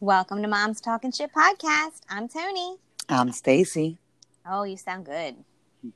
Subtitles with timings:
[0.00, 2.00] Welcome to Mom's Talking Shit podcast.
[2.08, 2.76] I'm Tony.
[3.08, 3.98] I'm Stacy.
[4.48, 5.36] Oh, you sound good.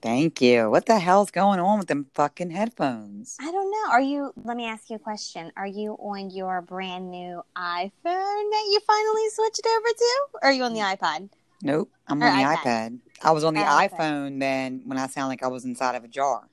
[0.01, 0.71] Thank you.
[0.71, 3.37] What the hell's going on with them fucking headphones?
[3.41, 3.91] I don't know.
[3.93, 5.53] Are you, let me ask you a question.
[5.57, 10.19] Are you on your brand new iPhone that you finally switched over to?
[10.35, 11.29] Or are you on the iPod?
[11.63, 11.91] Nope.
[12.09, 12.57] I'm Or on the iPad.
[12.65, 12.99] iPad.
[13.23, 13.91] I was on the Or iPad.
[13.91, 16.49] iPhone then when I sound like I was inside of a jar.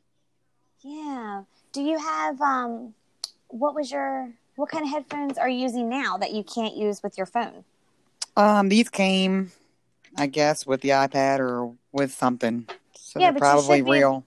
[0.82, 1.44] Yeah.
[1.72, 2.94] Do you have, um,
[3.48, 7.02] what was your, what kind of headphones are you using now that you can't use
[7.02, 7.64] with your phone?
[8.36, 9.54] Um, these came,
[10.18, 12.68] I guess, with the iPad or with something.
[12.94, 14.26] So Yeah, they're but you probably should be- real.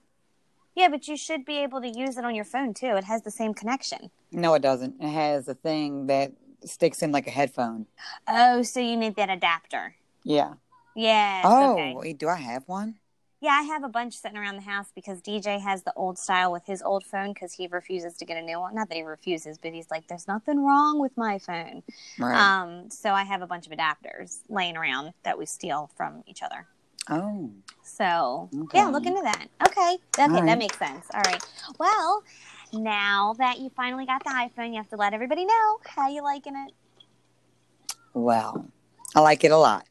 [0.75, 2.95] Yeah, but you should be able to use it on your phone too.
[2.95, 4.09] It has the same connection.
[4.31, 4.95] No, it doesn't.
[4.99, 6.31] It has a thing that
[6.65, 7.85] sticks in like a headphone.
[8.27, 9.95] Oh, so you need that adapter.
[10.23, 10.53] Yeah.
[10.95, 11.45] Yes.
[11.47, 11.93] oh, okay.
[11.95, 12.95] wait, do I have one?
[13.43, 16.49] Yeah, I have a bunch sitting around the house because DJ has the old style
[16.49, 18.73] with his old phone because he refuses to get a new one.
[18.73, 21.83] Not that he refuses, but he's like, "There's nothing wrong with my phone."
[22.17, 22.39] Right.
[22.39, 26.41] Um, so I have a bunch of adapters laying around that we steal from each
[26.41, 26.67] other.
[27.09, 27.51] oh.
[27.83, 28.77] So Okay.
[28.77, 29.49] yeah, look into that.
[29.67, 30.45] Okay, okay, right.
[30.45, 31.05] that makes sense.
[31.13, 31.43] All right.
[31.77, 32.23] Well,
[32.71, 36.23] now that you finally got the iPhone, you have to let everybody know how you
[36.23, 36.71] liking it.
[38.13, 38.69] Well,
[39.13, 39.85] I like it a lot.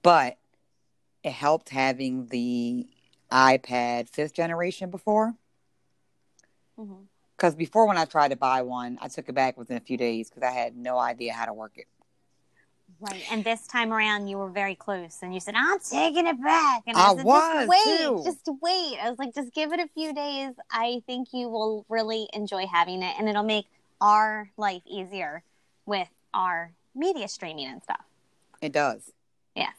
[0.00, 0.38] But
[1.24, 2.86] it helped having the
[3.32, 5.34] iPad fifth generation before.
[6.78, 7.02] Mm-hmm.
[7.36, 9.96] Because before, when I tried to buy one, I took it back within a few
[9.96, 11.86] days because I had no idea how to work it.
[13.00, 13.24] Right.
[13.30, 16.82] And this time around, you were very close, and you said, "I'm taking it back."
[16.86, 18.22] And I said, was, just wait, too.
[18.24, 18.98] just wait.
[19.02, 20.52] I was like, just give it a few days.
[20.70, 23.66] I think you will really enjoy having it, and it'll make
[24.00, 25.42] our life easier
[25.86, 28.04] with our media streaming and stuff.
[28.62, 29.10] It does.
[29.56, 29.74] Yes.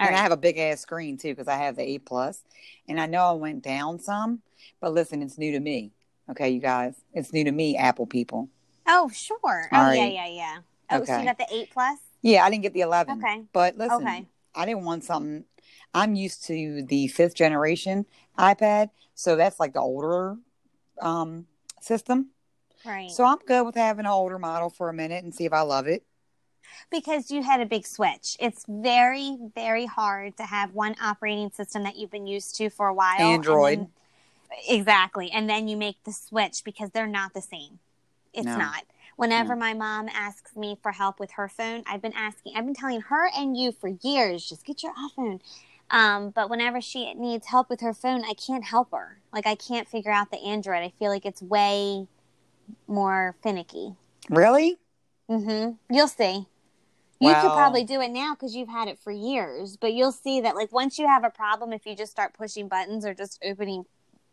[0.00, 2.42] All and I have a big ass screen too because I have the 8 Plus,
[2.88, 4.40] and I know I went down some,
[4.80, 5.92] but listen, it's new to me.
[6.30, 8.48] Okay, you guys, it's new to me, Apple people.
[8.86, 9.38] oh, sure.
[9.44, 10.12] Oh, All yeah, right.
[10.14, 10.56] yeah, yeah.
[10.90, 11.98] Oh, so you got the eight plus?
[12.22, 13.18] Yeah, I didn't get the 11.
[13.22, 13.42] Okay.
[13.52, 14.26] But listen, Okay.
[14.54, 15.44] I didn't want something.
[15.94, 18.06] I'm used to the fifth generation
[18.38, 20.36] iPad, so that's like the older
[21.00, 21.46] um,
[21.80, 22.30] system.
[22.84, 23.10] Right.
[23.10, 25.60] So I'm good with having an older model for a minute and see if I
[25.60, 26.04] love it.
[26.90, 28.36] Because you had a big switch.
[28.40, 32.88] It's very, very hard to have one operating system that you've been used to for
[32.88, 33.16] a while.
[33.18, 33.78] and Android.
[33.80, 33.92] then-
[34.68, 35.30] exactly.
[35.30, 37.78] And then you make the switch because they're not the same.
[38.32, 38.56] It's No.
[38.58, 38.84] not.
[39.16, 39.60] Whenever No.
[39.60, 43.00] my mom asks me for help with her phone, I've been asking, I've been telling
[43.02, 45.40] her and you for years, just get your iPhone.
[45.90, 49.20] Um, but whenever she needs help with her phone, I can't help her.
[49.32, 50.82] Like, I can't figure out the Android.
[50.84, 52.06] I feel like it's way
[52.86, 53.96] more finicky.
[54.28, 54.78] Really?
[55.28, 55.72] Mm-hmm.
[55.94, 56.46] You'll see.
[57.20, 60.40] You could probably do it now because you've had it for years, but you'll see
[60.40, 63.38] that like once you have a problem, if you just start pushing buttons or just
[63.44, 63.84] opening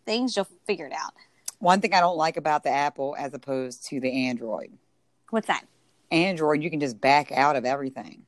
[0.05, 1.13] things, you'll figure it out.
[1.59, 4.71] One thing I don't like about the Apple as opposed to the Android.
[5.31, 5.65] What's that?
[6.11, 8.23] Android, you can just back out of everything.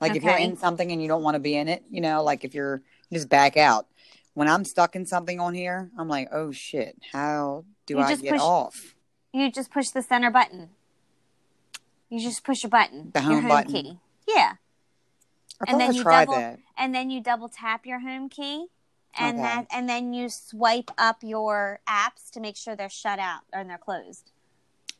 [0.00, 2.22] Like if you're in something and you don't want to be in it, you know,
[2.22, 3.86] like if you're you just back out.
[4.34, 8.16] When I'm stuck in something on here, I'm like, oh shit, how do You I
[8.16, 8.94] get push- off?
[9.32, 10.70] You just push the center button.
[12.12, 13.10] You just push a button.
[13.14, 13.72] The your home button.
[13.72, 13.98] key.
[14.28, 14.52] Yeah.
[15.66, 16.58] I And then you double- that.
[16.76, 18.66] And then you double tap your home key.
[19.18, 19.42] And Okay.
[19.46, 23.64] that and then you swipe up your apps to make sure they're shut out or
[23.64, 24.30] they're closed.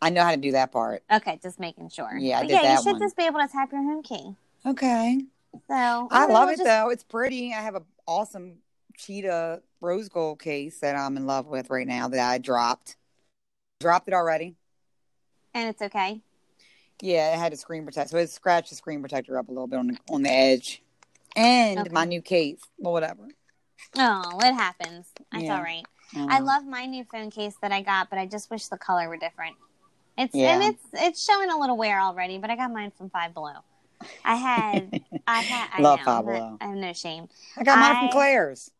[0.00, 1.02] I know how to do that part.
[1.12, 2.16] Okay, just making sure.
[2.16, 3.00] Yeah, I did yeah, you that should one.
[3.02, 4.34] just be able to tap your home key.
[4.64, 5.20] Okay.
[5.68, 6.88] So I love it just- though.
[6.88, 7.52] It's pretty.
[7.52, 8.58] I have a awesome
[8.96, 12.96] cheetah rose gold case that I'm in love with right now that I dropped.
[13.80, 14.56] Dropped it already.
[15.54, 16.22] and it's okay.
[17.02, 19.66] Yeah, it had a screen protector, so it scratched the screen protector up a little
[19.66, 20.82] bit on the on the edge.
[21.34, 21.90] And Okay.
[21.90, 23.26] my new case, well, whatever.
[23.98, 25.08] Oh, it happens.
[25.32, 25.56] That's Yeah.
[25.56, 25.84] all right.
[26.14, 26.44] I uh-huh.
[26.44, 29.16] love my new phone case that I got, but I just wish the color were
[29.16, 29.56] different.
[30.16, 30.54] It's Yeah.
[30.54, 33.64] and it's it's showing a little wear already, but I got mine from Five Below.
[34.24, 36.58] I had I had I Love know, Five Below.
[36.60, 37.28] I have no shame.
[37.56, 38.70] I got mine I- from Claire's.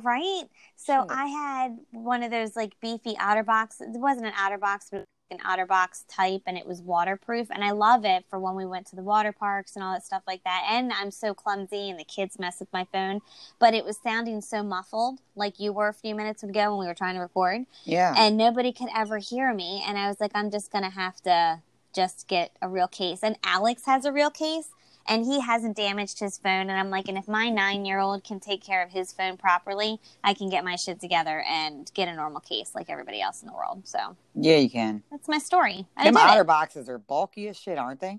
[0.00, 0.44] Right?
[0.76, 1.06] So Sure.
[1.10, 3.80] I had one of those like beefy OtterBox.
[3.82, 7.48] It wasn't an OtterBox, but an OtterBox type, and it was waterproof.
[7.50, 10.04] And I love it for when we went to the water parks and all that
[10.04, 10.66] stuff like that.
[10.70, 13.20] And I'm so clumsy, and the kids mess with my phone.
[13.58, 16.86] But it was sounding so muffled, like you were a few minutes ago when we
[16.86, 18.14] were trying to record, Yeah.
[18.16, 19.82] and nobody could ever hear me.
[19.86, 21.60] And I was like, I'm just gonna have to
[21.94, 23.20] just get a real case.
[23.22, 24.68] And Alex has a real case.
[25.06, 26.68] And he hasn't damaged his phone.
[26.68, 29.36] And I'm like, and if my nine year old can take care of his phone
[29.36, 33.42] properly, I can get my shit together and get a normal case like everybody else
[33.42, 33.82] in the world.
[33.86, 35.02] So Yeah, you can.
[35.10, 35.86] that's my story.
[35.96, 36.46] I Them otter it.
[36.46, 38.18] boxes are bulky as shit, aren't they?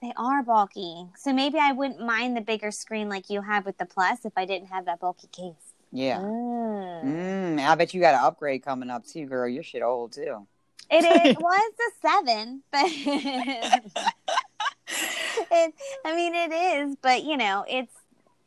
[0.00, 1.06] They are bulky.
[1.16, 4.32] So maybe I wouldn't mind the bigger screen like you have with the Plus if
[4.36, 5.54] I didn't have that bulky case.
[5.92, 6.18] Yeah.
[6.18, 7.04] Mm.
[7.04, 9.46] Mm, I bet you got an upgrade coming up too, girl.
[9.48, 10.46] Your shit old too.
[10.90, 11.36] It is.
[11.40, 14.02] Well, it's a seven, but
[15.50, 15.74] it,
[16.04, 16.96] I mean, it is.
[17.02, 17.92] But you know, it's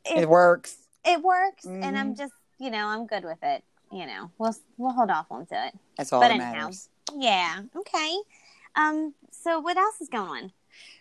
[0.06, 0.78] It, it, works.
[1.04, 2.18] it works, and I'm Mhm.
[2.18, 3.64] just you know I'm good with it.
[3.92, 5.74] You know, we'll we'll hold off onto it.
[5.98, 6.54] That's all But that anyhow.
[6.54, 6.90] matters.
[7.14, 7.62] Yeah.
[7.76, 8.18] Okay.
[8.76, 9.14] Um.
[9.32, 10.52] So what else is going on?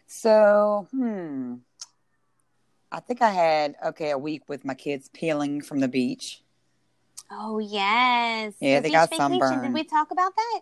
[0.06, 1.54] So, hmm.
[2.92, 6.42] I think I had okay a week with my kids peeling from the beach.
[7.30, 8.54] Oh yes.
[8.60, 9.62] Yeah, The they got sunburned.
[9.62, 10.60] Did we talk about that?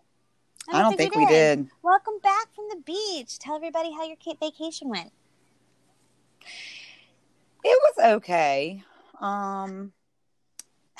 [0.70, 1.69] I don't, think, we did.
[1.82, 3.38] Welcome back from the beach.
[3.38, 5.12] Tell everybody how your vacation went.
[7.64, 8.82] It was okay.
[9.20, 9.93] Um,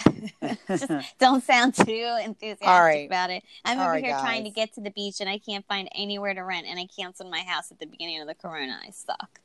[1.19, 3.06] don't sound too enthusiastic right.
[3.06, 3.43] about it.
[3.64, 5.88] I'm All over right, here trying to get to the beach and I can't find
[5.94, 8.79] anywhere to rent and I canceled my house at the beginning of the corona.
[8.87, 9.41] I suck.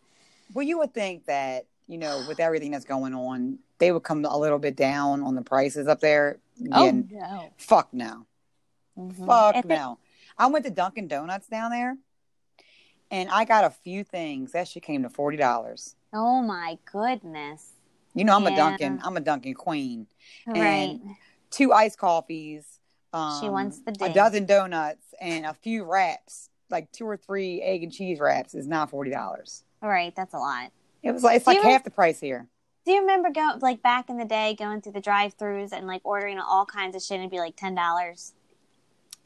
[0.54, 4.24] well, you would think that you know with everything that's going on, they would come
[4.26, 6.38] a little bit down on the prices up there.
[6.72, 7.52] Oh no.
[7.58, 8.26] fuck no,
[8.98, 9.26] Mhm.
[9.26, 9.98] fuck If no.
[10.38, 11.98] I went to Dunkin' Donuts down there,
[13.12, 14.52] and I got a few things.
[14.52, 15.96] That shit came to forty dollars.
[16.14, 17.74] oh my goodness.
[18.14, 18.56] You know, I'm a Yeah.
[18.56, 19.02] Dunkin'.
[19.04, 20.08] I'm a Dunkin' queen.
[20.48, 21.00] Right.
[21.52, 22.80] Two iced coffees.
[23.14, 27.62] Um, She wants the a dozen donuts and a few wraps, like two or three
[27.62, 29.64] egg and cheese wraps, is now forty dollars.
[29.82, 30.72] All right, that's a lot.
[31.04, 32.48] It was like it's Do like half the price here.
[32.86, 36.02] Do you remember going like back in the day going through the drive-throughs and like
[36.04, 38.34] ordering all kinds of shit and it'd be like ten dollars?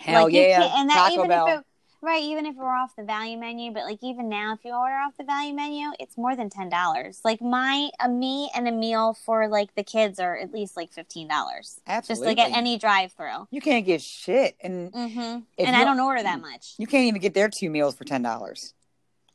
[0.01, 1.47] Hell like, yeah, and that Taco even Bell.
[1.47, 1.65] if it,
[2.01, 4.95] right, even if we're off the value menu, but like even now, if you order
[4.95, 7.21] off the value menu, it's more than ten dollars.
[7.23, 10.91] Like my a me and a meal for like the kids are at least like
[10.91, 11.79] fifteen dollars.
[11.87, 13.47] Absolutely, Just like at any drive-through.
[13.51, 15.39] you can't get shit, and Mm-hmm.
[15.65, 16.73] And I don't order that much.
[16.77, 18.73] you can't even get their two meals for ten dollars.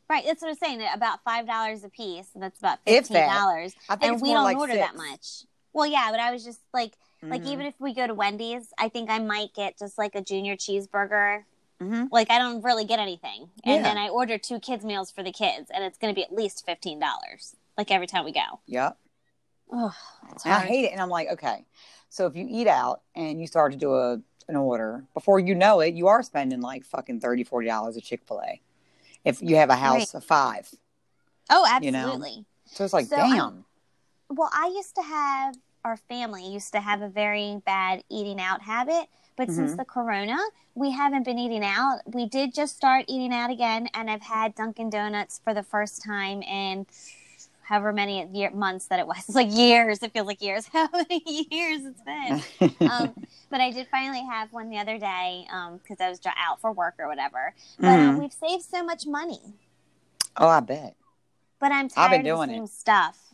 [0.08, 0.86] Right, that's what I'm saying.
[0.94, 2.28] About five dollars a piece.
[2.34, 4.86] That's about fifteen dollars, and we don't like order six.
[4.86, 5.44] that much.
[5.72, 7.46] Well, yeah, but I was just like, like Mhm.
[7.52, 10.56] even if we go to Wendy's, I think I might get just like a junior
[10.56, 11.44] cheeseburger.
[11.80, 12.08] Mhm.
[12.10, 13.82] Like I don't really get anything, and Yeah.
[13.82, 16.32] then I order two kids meals for the kids, and it's going to be at
[16.32, 17.56] least fifteen dollars.
[17.76, 18.60] Like every time we go.
[18.66, 18.96] Yep.
[19.72, 19.94] Oh,
[20.44, 20.92] I hate it.
[20.92, 21.66] And I'm like, okay.
[22.08, 25.54] So if you eat out and you start to do a an order, before you
[25.56, 28.60] know it, you are spending like fucking 30 $40 at Chick fil A.
[29.24, 30.72] If you have a house of five.
[31.50, 31.98] Oh, you know.
[31.98, 32.44] absolutely.
[32.66, 33.64] So it's like, So I'm- damn.
[34.30, 38.62] Well, I used to have our family used to have a very bad eating out
[38.62, 39.06] habit,
[39.36, 39.76] but since Mhm.
[39.76, 40.36] the corona,
[40.74, 42.00] we haven't been eating out.
[42.12, 46.02] We did just start eating out again, and I've had Dunkin' Donuts for the first
[46.02, 46.86] time in
[47.62, 49.18] however many year, months that it was.
[49.28, 50.02] It's like years.
[50.02, 50.66] It feels like years.
[50.72, 52.42] How many years it's been?
[52.90, 53.14] um,
[53.50, 55.46] but I did finally have one the other day
[55.82, 57.54] because I was out for work or whatever.
[57.78, 58.18] But um, Mhm.
[58.18, 59.54] we've saved so much money.
[60.36, 60.96] Oh, I bet.
[61.60, 62.56] But I'm I've tired been of doing the it.
[62.56, 63.25] same stuff.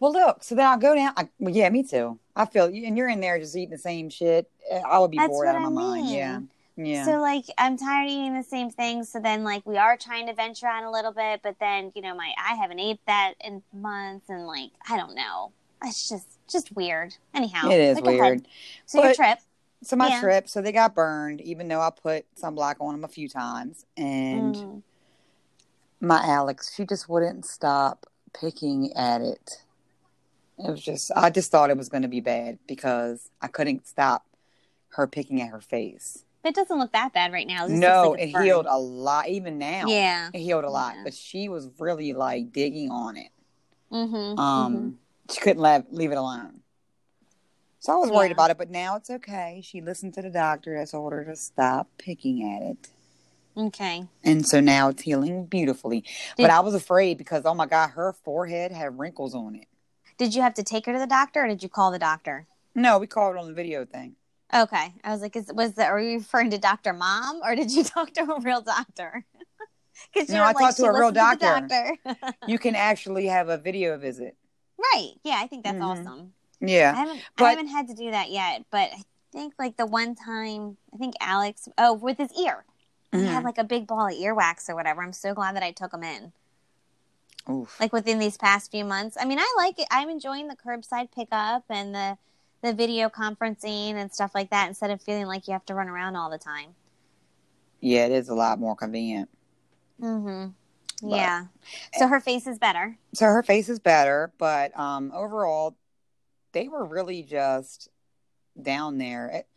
[0.00, 1.12] Well, look, so then I'll go down.
[1.16, 2.18] I, well, yeah, me too.
[2.36, 4.50] I feel you, and you're in there just eating the same shit.
[4.70, 6.06] Uh, I would be That's bored out of my I mind.
[6.06, 6.14] mean.
[6.14, 6.40] Yeah.
[6.76, 7.04] Yeah.
[7.04, 9.04] So like I'm tired of eating the same thing.
[9.04, 12.02] So then like we are trying to venture out a little bit, but then you
[12.02, 15.52] know my I haven't ate that in months, and like I don't know.
[15.84, 17.14] It's just just weird.
[17.32, 18.48] Anyhow, it is like I said, weird.
[18.86, 19.38] So your trip,
[19.82, 20.20] So my Yeah.
[20.20, 23.84] trip, so they got burned, even though I put sunblock on them a few times,
[23.96, 24.82] and Mm.
[26.00, 28.06] my Alex, she just wouldn't stop
[28.38, 29.63] picking at it.
[30.58, 33.86] It was just, I just thought it was going to be bad because I couldn't
[33.86, 34.24] stop
[34.90, 36.24] her picking at her face.
[36.44, 37.64] it doesn't look that bad right now.
[37.66, 38.44] It No, like it burned.
[38.44, 39.28] healed a lot.
[39.28, 40.28] Even now, Yeah.
[40.32, 40.94] it healed a lot.
[40.96, 41.04] Yeah.
[41.04, 43.30] But she was really like digging on it.
[43.90, 44.38] Mm-hmm.
[44.38, 44.98] Um,
[45.30, 46.60] she couldn't leave, leave it alone.
[47.80, 48.32] So I was worried Yeah.
[48.34, 49.60] about it, but now it's okay.
[49.64, 52.88] She listened to the doctor that told her to stop picking at it.
[53.56, 54.06] Okay.
[54.22, 56.00] And so now it's healing beautifully.
[56.36, 59.66] Did- but I was afraid because, oh my God, her forehead had wrinkles on it.
[60.16, 62.46] Did you have to take her to the doctor, or did you call the doctor?
[62.74, 64.16] No, we called on the video thing.
[64.52, 64.94] Okay.
[65.02, 66.92] I was like, is, was that, are you referring to Dr.
[66.92, 69.24] Mom or did you talk to a real doctor?
[70.12, 71.66] Because No, I talked to a real doctor.
[71.68, 72.34] doctor.
[72.48, 74.36] You can actually have a video visit.
[74.92, 75.12] right.
[75.22, 75.86] Yeah, I think that's Mhm.
[75.86, 76.34] awesome.
[76.60, 76.94] I Yeah.
[76.94, 79.02] haven't I haven't had to do that yet, but I
[79.32, 82.64] think like the one time I think Alex oh with his ear.
[83.12, 83.26] He Mhm.
[83.28, 85.00] had like a big ball of earwax or whatever.
[85.02, 86.32] I'm so glad that I took him in.
[87.48, 87.78] Oof.
[87.78, 89.16] Like within these past few months.
[89.20, 89.86] I mean, I like it.
[89.90, 92.18] I'm enjoying the curbside pickup and the
[92.62, 95.86] the video conferencing and stuff like that instead of feeling like you have to run
[95.88, 96.74] around all the time.
[97.80, 99.28] Yeah, it is a lot more convenient.
[100.00, 100.54] Mhm.
[101.02, 101.46] Yeah.
[101.98, 102.96] So her face is better.
[103.12, 105.76] So her face is better, but um, overall,
[106.52, 107.88] they were really just
[108.60, 109.28] down there.
[109.28, 109.48] It,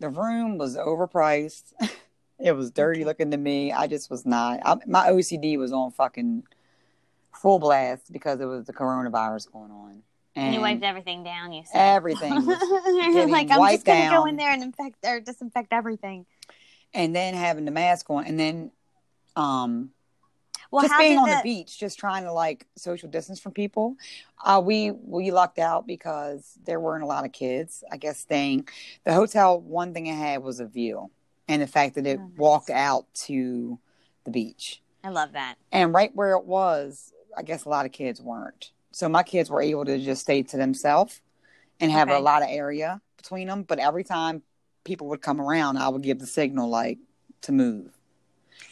[0.00, 1.72] the room was overpriced.
[2.38, 3.72] it was dirty looking to me.
[3.72, 4.60] I just was not.
[4.64, 6.44] I, my OCD was on fucking
[7.44, 10.02] full blast because it was the coronavirus going on.
[10.34, 11.78] And you wiped everything down, you said.
[11.96, 12.46] everything was
[13.30, 16.24] like, I'm just gonna go in there and infect or disinfect everything.
[16.94, 18.70] and then having the mask on, and then
[19.36, 19.90] um
[20.70, 23.96] Well, just being on the, the beach, just trying to like social distance from people.
[24.42, 27.84] Uh, we we lucked out because there weren't a lot of kids.
[27.92, 28.66] I guess staying
[29.04, 29.60] the hotel.
[29.60, 31.10] One thing it had was a view,
[31.46, 32.38] and the fact that it Oh, nice.
[32.38, 33.78] walked out to
[34.24, 35.56] the beach, I love that.
[35.70, 38.70] and right where it was, I guess a lot of kids weren't.
[38.92, 41.20] So my kids were able to just stay to themselves
[41.80, 42.16] and have Okay.
[42.16, 43.62] a lot of area between them.
[43.62, 44.42] But every time
[44.84, 46.98] people would come around, I would give the signal like
[47.42, 47.98] to move.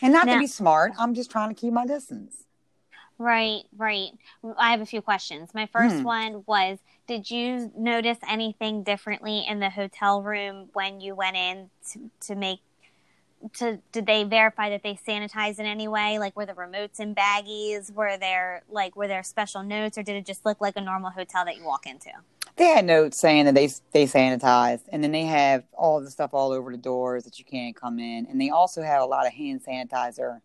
[0.00, 2.44] And not Now- to be smart, I'm just trying to keep my distance.
[3.18, 4.10] Right, right.
[4.56, 5.52] I have a few questions.
[5.54, 6.02] My first Hmm.
[6.02, 6.78] one was
[7.08, 12.34] Did you notice anything differently in the hotel room when you went in to, to
[12.36, 12.60] make?
[13.54, 16.18] To did they verify that they sanitized in any way?
[16.18, 17.92] Like were the remotes in baggies?
[17.92, 21.10] Were there like were there special notes, or did it just look like a normal
[21.10, 22.10] hotel that you walk into?
[22.56, 26.34] They had notes saying that they they sanitized, and then they have all the stuff
[26.34, 29.26] all over the doors that you can't come in, and they also have a lot
[29.26, 30.40] of hand sanitizer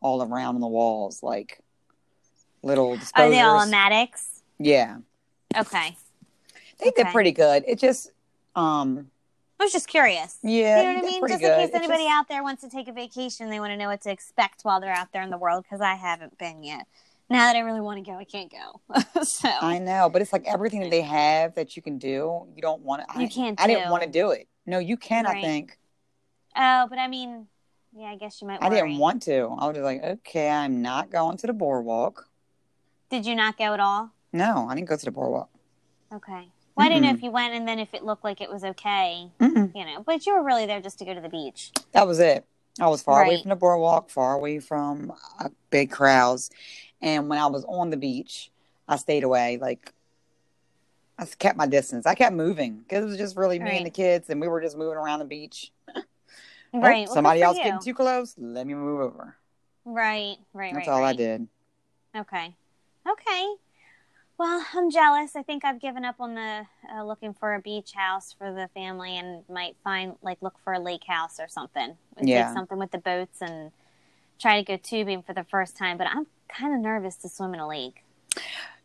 [0.00, 1.60] all around on the walls, like
[2.62, 3.28] little disposers.
[3.28, 4.42] Are they all automatics?
[4.58, 4.98] Yeah,
[5.56, 5.96] Okay,
[6.80, 7.62] they did pretty good.
[7.68, 8.10] It just,
[8.56, 9.11] um,
[9.62, 10.38] I was just curious.
[10.42, 11.28] yeah, you know what I mean?
[11.28, 11.52] Just good.
[11.52, 13.86] in case anybody just- out there wants to take a vacation, they want to know
[13.86, 15.62] what to expect while they're out there in the world.
[15.62, 16.88] Because I haven't been yet.
[17.30, 19.22] Now that I really want to go, I can't go.
[19.22, 22.46] so I know, but it's like everything that they have that you can do.
[22.56, 23.20] You don't want to.
[23.20, 24.48] You I, can't I didn't want to do it.
[24.66, 25.26] No, you can.
[25.26, 25.78] I think
[26.56, 27.46] oh, but I mean,
[27.96, 28.60] yeah, I guess you might.
[28.60, 29.54] I didn't want to.
[29.58, 32.28] I was just like, okay, I'm not going to the boardwalk.
[33.10, 34.10] Did you not go at all?
[34.32, 35.50] No, I didn't go to the boardwalk.
[36.12, 36.48] Okay.
[36.74, 38.64] Well, I didn't know if you went and then if it looked like it was
[38.64, 39.74] okay, Mm-mm.
[39.74, 40.02] you know.
[40.02, 41.70] But you were really there just to go to the beach.
[41.92, 42.44] That was it.
[42.80, 43.42] I was far away Right.
[43.42, 46.50] from the boardwalk, far away from uh, big crowds.
[47.02, 48.50] And when I was on the beach,
[48.88, 49.58] I stayed away.
[49.60, 49.92] Like,
[51.18, 52.06] I s- kept my distance.
[52.06, 54.62] I kept moving because it was just really me and the kids, and we were
[54.62, 55.70] just moving around the beach.
[56.74, 57.06] Oh, Right.
[57.06, 57.64] well, somebody good for else you.
[57.64, 58.34] getting too close.
[58.38, 59.36] Let me move over.
[59.84, 60.36] Right.
[60.54, 60.72] Right.
[60.74, 61.16] That's right, all I right.
[61.16, 61.48] did.
[62.16, 62.54] Okay.
[63.06, 63.54] Okay.
[64.38, 65.36] Well, I'm jealous.
[65.36, 68.68] I think I've given up on the uh, looking for a beach house for the
[68.74, 71.96] family and might find like look for a lake house or something.
[72.20, 72.46] Yeah.
[72.46, 73.70] Take something with the boats and
[74.40, 75.96] try to go tubing for the first time.
[75.98, 78.04] But I'm kind of nervous to swim in a lake.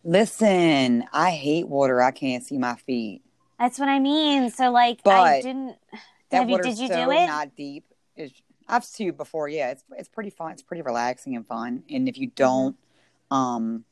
[0.03, 2.01] Listen, I hate water.
[2.01, 3.23] I can't see my feet.
[3.59, 4.51] That's what I mean.
[4.51, 5.75] So like but I didn't.
[6.29, 7.25] That Have you- did you so do it?
[7.25, 7.85] not deep.
[8.15, 9.47] It's, I've tubed before.
[9.49, 10.51] Yeah, it's it's pretty fun.
[10.51, 11.83] It's pretty relaxing and fun.
[11.89, 12.75] And if you don't,
[13.31, 13.85] um,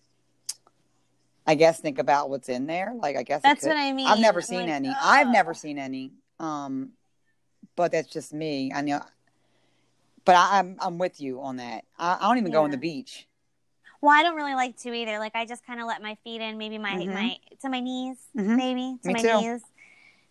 [1.48, 2.94] I guess think about what's in there.
[2.96, 4.08] Like I guess That's what I mean.
[4.08, 4.96] I've never I'm seen like, any.
[5.00, 6.12] I've never seen any.
[6.40, 6.92] Um,
[7.76, 8.72] but that's just me.
[8.74, 9.02] I know.
[10.26, 11.86] But I, I'm I'm with you on that.
[12.00, 13.28] I, I don't even go on the beach.
[14.02, 15.20] Well, I don't really like to either.
[15.20, 17.14] Like I just kind of let my feet in, maybe my Mhm.
[17.14, 18.56] my to my knees, Mhm.
[18.58, 19.42] maybe to Me my too.
[19.42, 19.62] knees.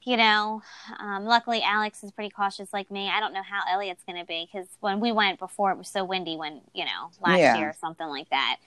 [0.03, 0.63] You know,
[1.01, 3.09] um, luckily Alex is pretty cautious like me.
[3.09, 5.89] I don't know how Elliot's going to be because when we went before, it was
[5.89, 7.57] so windy when you know last Yeah.
[7.57, 8.59] year or something like that.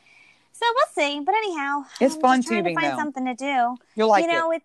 [0.59, 1.19] So we'll see.
[1.19, 2.97] But anyhow, It's I'm fun trying tubing, to find though.
[3.03, 3.75] something to do.
[3.95, 4.57] You'll like you know, it.
[4.57, 4.63] it.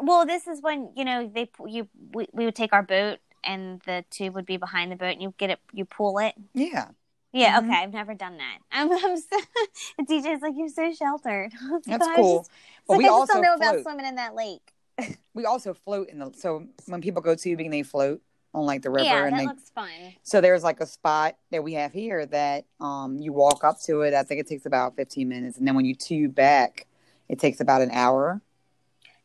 [0.00, 3.80] Well, this is when you know they you we, we would take our boat and
[3.84, 6.88] the tube would be behind the boat and you get it you pull it Yeah,
[7.32, 7.64] yeah, Mhm.
[7.66, 7.82] okay.
[7.82, 8.58] I've never done that.
[8.72, 9.36] I'm, I'm so,
[10.00, 11.52] DJ's like, you're so sheltered.
[11.84, 12.38] that's But cool.
[12.38, 12.50] Just,
[12.86, 14.72] But like, we I just also don't know about swimming in that lake.
[15.34, 16.32] We also float in the.
[16.36, 18.22] So when people go tubing, they float
[18.58, 19.88] on like the river, yeah, and that they looks fun.
[20.22, 24.02] So there's like a spot that we have here that um, you walk up to
[24.02, 24.14] it.
[24.14, 26.86] I think it takes about 15 minutes, and then when you tube back,
[27.28, 28.40] it takes about an hour.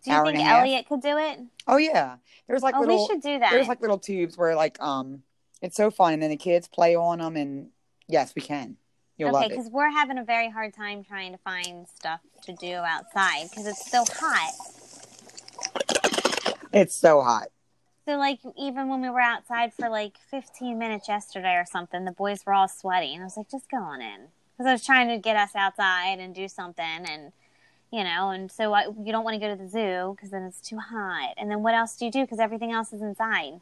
[0.03, 0.59] Do you Hour think and a half.
[0.61, 1.39] Elliot could do it?
[1.67, 3.51] Oh yeah, there's like oh, little we should do that.
[3.51, 5.23] there's like little tubes where like um
[5.61, 7.69] it's so fun, and then the kids play on them, and
[8.07, 8.75] yes, we can.
[9.17, 9.49] You'll okay, love it.
[9.51, 13.67] because we're having a very hard time trying to find stuff to do outside because
[13.67, 14.51] it's so hot.
[16.73, 17.47] It's so hot.
[18.05, 22.11] So, like, even when we were outside for like 15 minutes yesterday or something, the
[22.11, 23.13] boys were all sweaty.
[23.13, 24.27] And I was like, just go on in.
[24.57, 26.85] Because I was trying to get us outside and do something.
[26.85, 27.31] And,
[27.91, 30.43] you know, and so I, you don't want to go to the zoo because then
[30.43, 31.33] it's too hot.
[31.37, 32.21] And then what else do you do?
[32.21, 33.61] Because everything else is inside.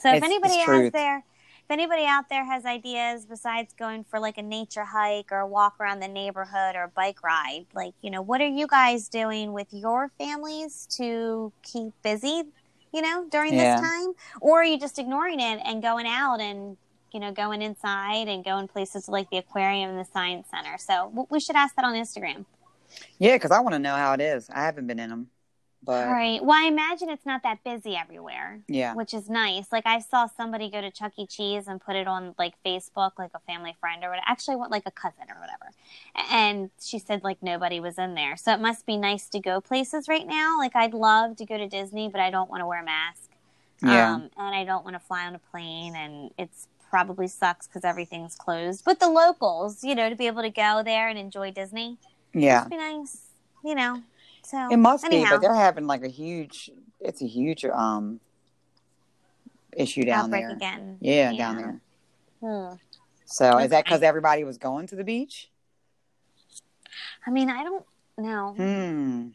[0.00, 1.24] So, if It's- anybody it's has their.
[1.64, 5.46] If anybody out there has ideas besides going for like a nature hike or a
[5.46, 9.10] walk around the neighborhood or a bike ride, like, you know, what are you guys
[9.10, 12.44] doing with your families to keep busy
[12.92, 13.80] you know, during Yeah.
[13.80, 14.12] this time?
[14.40, 16.76] Or are you just ignoring it and going out and,
[17.12, 20.76] you know, going inside and going places like the aquarium and the science center?
[20.78, 22.44] So we should ask that on Instagram.
[23.18, 24.48] Yeah, because I want to know how it is.
[24.50, 25.30] I haven't been in them,
[25.82, 26.42] but right.
[26.42, 29.70] Well, I imagine it's not that busy everywhere, yeah, which is nice.
[29.70, 31.26] Like I saw somebody go to Chuck E.
[31.26, 34.24] Cheese and put it on like Facebook, like a family friend or whatever.
[34.26, 35.70] Actually, what like a cousin or whatever.
[36.30, 38.36] And she said like nobody was in there.
[38.36, 40.58] So it must be nice to go places right now.
[40.58, 43.30] Like I'd love to go to Disney, but I don't want to wear a mask.
[43.82, 44.14] Yeah.
[44.14, 47.84] Um, and I don't want to fly on a plane, and it's probably sucks because
[47.84, 48.84] everything's closed.
[48.84, 51.98] But the locals, you know, to be able to go there and enjoy Disney,
[52.34, 52.60] Yeah.
[52.62, 53.26] it'd be nice,
[53.64, 54.02] you know.
[54.48, 56.70] So It must be, but they're having like a huge.
[57.00, 58.18] It's a huge um
[59.76, 60.56] issue down outbreak there.
[60.56, 60.96] again.
[61.00, 61.80] Yeah, down there.
[62.40, 62.76] Hmm.
[63.26, 65.50] So is that because everybody was going to the beach?
[67.26, 67.84] I mean, I don't
[68.16, 68.54] know.
[68.56, 69.28] Hmm.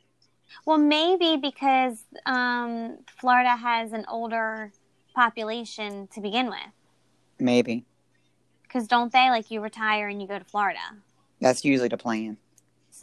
[0.65, 4.71] Well, maybe because um, Florida has an older
[5.13, 6.57] population to begin with.
[7.39, 7.85] Maybe
[8.63, 10.79] Because don't they like you retire and you go to Florida?
[11.39, 12.37] that's usually the plan.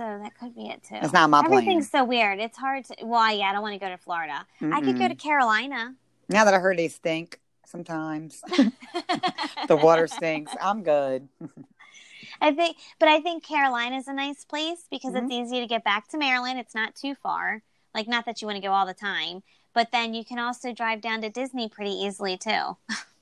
[0.01, 0.97] So that could be it too.
[0.99, 1.53] That's not my plan.
[1.53, 2.39] Everything's so weird.
[2.41, 2.97] It's hard to.
[3.05, 4.47] Well, yeah, I don't want to go to Florida.
[4.63, 5.95] I could go to Carolina.
[6.31, 8.41] Now that I heard they stink sometimes,
[9.69, 10.53] the water stinks.
[10.59, 11.29] I'm good.
[12.41, 15.27] I think, but I think Carolina's a nice place because Mm-hmm.
[15.27, 16.59] it's easy to get back to Maryland.
[16.59, 17.63] It's not too far.
[17.95, 19.43] Like, not that you want to go all the time,
[19.75, 22.79] but then you can also drive down to Disney pretty easily too.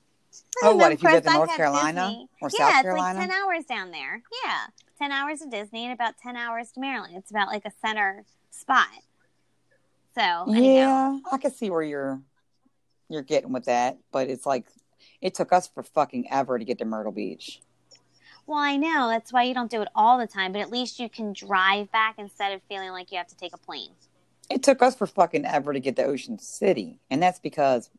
[0.63, 2.29] Oh, what if you course, in North Carolina Disney.
[2.41, 3.19] or yeah, South it's Carolina?
[3.19, 4.21] like ten hours down there.
[4.43, 4.57] Yeah,
[4.97, 7.15] ten hours to Disney and about ten hours to Maryland.
[7.15, 8.87] It's about like a center spot.
[10.15, 10.51] So.
[10.51, 12.21] Yeah, I can see where you're
[13.09, 14.65] you're getting with that, but it's like
[15.21, 17.61] it took us for fucking ever to get to Myrtle Beach.
[18.45, 20.99] Well, I know that's why you don't do it all the time, but at least
[20.99, 23.91] you can drive back instead of feeling like you have to take a plane.
[24.49, 27.91] It took us for fucking ever to get to Ocean City, and that's because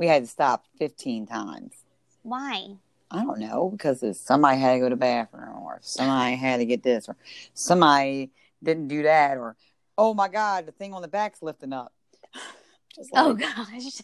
[0.00, 1.74] we had to stop 15 times.
[2.22, 2.68] Why?
[3.10, 6.64] I don't know because somebody had to go to the bathroom, or somebody had to
[6.64, 7.16] get this, or
[7.52, 8.30] somebody
[8.62, 9.56] didn't do that, or
[9.98, 11.92] oh my god, the thing on the back's lifting up.
[12.96, 14.00] Just like, Oh gosh.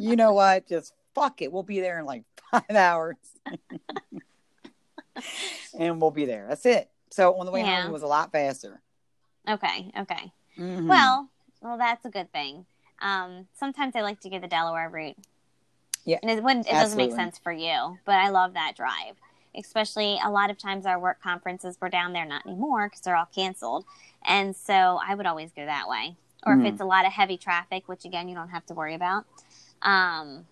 [0.00, 0.66] you know what?
[0.68, 1.52] Just fuck it.
[1.52, 3.14] We'll be there in like five hours,
[5.78, 6.46] and we'll be there.
[6.48, 6.90] That's it.
[7.10, 7.82] So on the way Yeah.
[7.82, 8.80] home, it was a lot faster.
[9.48, 10.32] okay, okay.
[10.58, 10.88] Mhm.
[10.88, 11.28] Well,
[11.60, 12.66] well, that's a good thing.
[13.00, 15.16] Um, sometimes I like to go the Delaware route.
[16.06, 16.66] Yeah, and it wouldn't.
[16.66, 19.16] It doesn't make sense for you, but I love that drive.
[19.54, 23.16] Especially a lot of times our work conferences were down there, not anymore because they're
[23.16, 23.84] all canceled,
[24.24, 26.16] and so I would always go that way.
[26.46, 26.66] Or Mhm.
[26.66, 29.26] if it's a lot of heavy traffic, which again you don't have to worry about.
[29.82, 30.46] Um,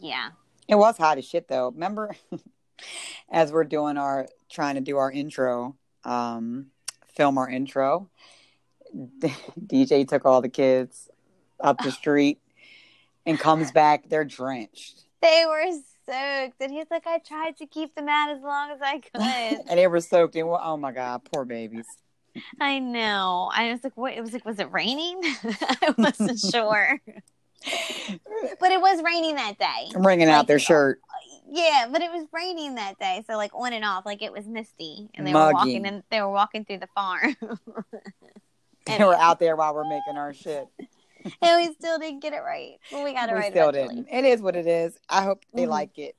[0.00, 0.30] yeah.
[0.68, 1.70] It was hot as shit though.
[1.70, 2.14] Remember,
[3.30, 6.66] as we're doing our trying to do our intro, um,
[7.14, 8.10] film our intro,
[8.94, 11.08] DJ took all the kids
[11.60, 12.41] up the street
[13.26, 14.08] and comes back.
[14.08, 15.64] They're drenched, They were
[16.06, 19.66] soaked, and he's like, "I tried to keep them out as long as I could."
[19.68, 20.34] and they were soaked.
[20.36, 21.86] And oh my god, poor babies.
[22.60, 23.50] I know.
[23.54, 26.98] I was like, "What?" It was like, "Was it raining?" I wasn't sure,
[28.60, 29.90] but it was raining that day.
[29.94, 31.00] I'm Wringing out their shirt.
[31.54, 34.46] Yeah, but it was raining that day, so like on and off, like it was
[34.46, 35.46] misty, and they Muggy.
[35.48, 37.36] were walking and they were walking through the farm,
[38.86, 40.66] and They were out there while we're making our shit.
[41.42, 42.78] and we still didn't get it right.
[42.90, 44.02] Well, we got it we right still eventually.
[44.02, 44.12] didn't.
[44.12, 44.98] It is what it is.
[45.08, 45.68] I hope they Mhm.
[45.70, 46.16] like it.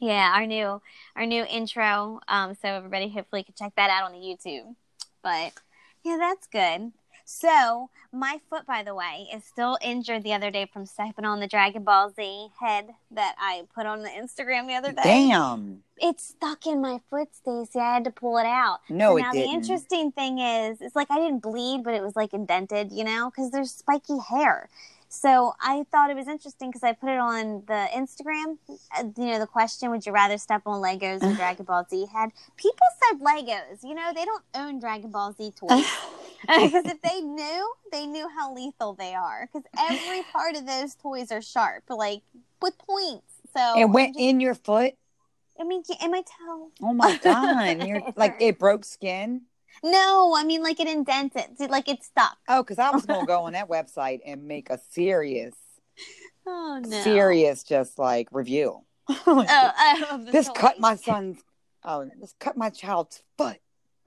[0.00, 0.80] Yeah, our new
[1.16, 2.20] our new intro.
[2.28, 4.74] Um, so everybody hopefully can check that out on the YouTube.
[5.22, 5.52] But
[6.04, 6.92] yeah, that's good.
[7.30, 11.40] So my foot, by the way, is still injured the other day from stepping on
[11.40, 15.02] the Dragon Ball Z head that I put on the Instagram the other day.
[15.04, 15.82] Damn.
[15.98, 17.80] It's stuck in my foot, Stacey.
[17.80, 18.78] I had to pull it out.
[18.88, 19.34] No, So it didn't.
[19.34, 23.04] the interesting thing is, it's like I didn't bleed, but it was like indented, you
[23.04, 24.70] know, because there's spiky hair.
[25.10, 28.56] So I thought it was interesting because I put it on the Instagram.
[28.70, 32.06] uh, You know, the question: Would you rather step on Legos or Dragon Ball Z
[32.10, 32.30] head?
[32.56, 33.82] People said Legos.
[33.82, 35.84] You know, they don't own Dragon Ball Z toys
[36.48, 39.48] because if they knew, they knew how lethal they are.
[39.52, 42.22] Because every part of those toys are sharp, like
[42.60, 43.26] with points.
[43.56, 44.94] So it went just- in your foot.
[45.60, 46.70] I mean, in my toe.
[46.82, 47.84] Oh my god!
[47.86, 49.42] You're like it broke skin.
[49.82, 52.36] No, I mean like it indented, like it stuck.
[52.48, 55.54] Oh, because I was gonna go on that website and make a serious,
[56.46, 57.00] Oh no!
[57.02, 58.82] serious, just like review.
[59.26, 61.38] Oh, this cut my son's.
[61.84, 63.58] Oh, this cut my child's foot.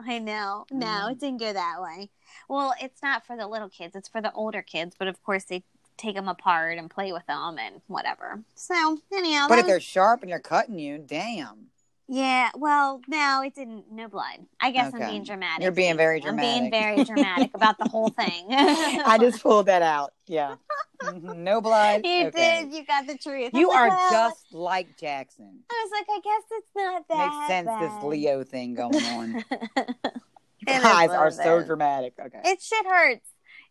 [0.05, 0.65] I know.
[0.71, 1.11] No, Mm.
[1.13, 2.09] it didn't go that way.
[2.47, 4.95] Well, it's not for the little kids; it's for the older kids.
[4.97, 5.63] But of course, they
[5.97, 8.43] take them apart and play with them and whatever.
[8.55, 11.70] So anyhow, But if they're sharp and they're cutting you, damn.
[12.11, 12.49] Yeah.
[12.57, 13.89] Well, no, it didn't.
[13.89, 14.45] No blood.
[14.59, 15.63] I guess I'm being dramatic.
[15.63, 16.49] You're being very dramatic.
[16.49, 18.47] I'm being very dramatic about the whole thing.
[18.49, 20.11] I just pulled that out.
[20.27, 20.55] Yeah.
[21.01, 21.37] Mhm.
[21.37, 22.01] No blood.
[22.05, 22.65] You Okay.
[22.65, 22.73] did.
[22.73, 23.51] You got the truth.
[23.53, 25.59] You like, are well, just like Jackson.
[25.71, 27.29] I was like, I guess it's not that.
[27.29, 27.93] Makes sense.
[27.93, 28.03] This.
[28.03, 29.45] Leo thing going on.
[30.65, 32.13] Guys are it so dramatic.
[32.19, 32.41] Okay.
[32.43, 33.27] It shit hurts.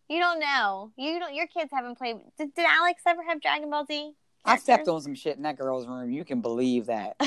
[0.09, 0.91] You don't know.
[0.97, 1.33] You don't.
[1.35, 2.17] Your kids haven't played.
[2.37, 4.13] Did, did Alex ever have Dragon Ball Z?
[4.43, 6.09] I stepped on some shit in that girl's room.
[6.11, 7.15] You can believe that.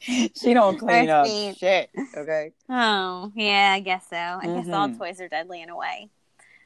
[0.00, 1.90] she don't clean up shit.
[2.16, 2.52] Okay.
[2.68, 4.16] oh yeah, I guess so.
[4.16, 4.98] I guess all Mhm.
[4.98, 6.10] toys are deadly in a way.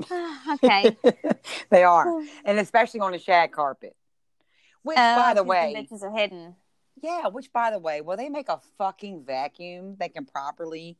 [0.64, 0.96] okay.
[1.70, 3.94] they are, and especially on a shag carpet.
[4.82, 6.56] Which, Oh, by the way, bitches are hidden.
[7.02, 7.28] yeah.
[7.28, 10.96] Which, by the way, will they make a fucking vacuum that can properly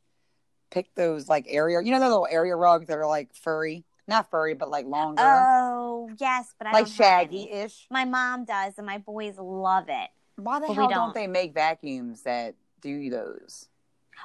[0.69, 1.81] pick those like area?
[1.81, 5.21] You know, the little area rugs that are like furry, not furry, but like longer,
[5.21, 7.87] Oh yes, but I like shaggy ish.
[7.89, 10.09] My mom does, and my boys love it.
[10.35, 10.97] Why the But hell don't.
[11.07, 11.13] don't.
[11.15, 13.67] they make vacuums that do those?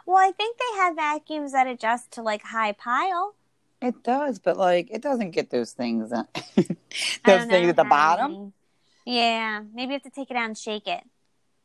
[0.05, 3.35] Well, I think they have vacuums that adjust to like high pile.
[3.81, 6.11] It does, but like it doesn't get those things.
[6.11, 6.27] those
[7.25, 8.33] things know at the bottom.
[8.33, 8.53] many.
[9.05, 11.05] Yeah, maybe you have to take it out and shake it.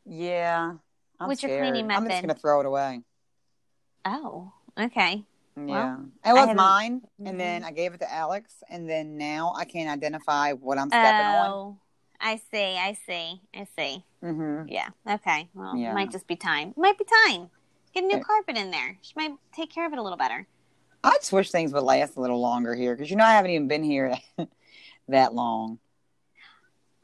[0.06, 0.74] Yeah.
[1.18, 2.04] I'm What's your cleaning method?
[2.04, 3.02] I'm just gonna throw it away.
[4.04, 5.24] Oh, okay.
[5.56, 5.96] Yeah.
[6.24, 7.28] Well, it was mine, Mhm.
[7.28, 10.88] and then I gave it to Alex, and then now I can't identify what I'm
[10.88, 11.50] stepping on.
[11.50, 11.76] Oh,
[12.20, 12.78] I see.
[12.78, 13.40] I see.
[13.54, 14.04] I see.
[14.22, 14.68] Mm-hmm.
[14.68, 14.88] Yeah.
[15.06, 15.48] Okay.
[15.54, 15.90] Well, Yeah.
[15.90, 16.68] it might just be time.
[16.70, 17.50] It might be time.
[17.92, 18.24] Get a new Okay.
[18.24, 18.96] carpet in there.
[19.02, 20.46] She might take care of it a little better.
[21.04, 23.50] I just wish things would last a little longer here because you know I haven't
[23.50, 24.16] even been here
[25.08, 25.80] that long.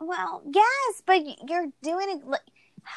[0.01, 2.41] Well, yes, but you're doing it.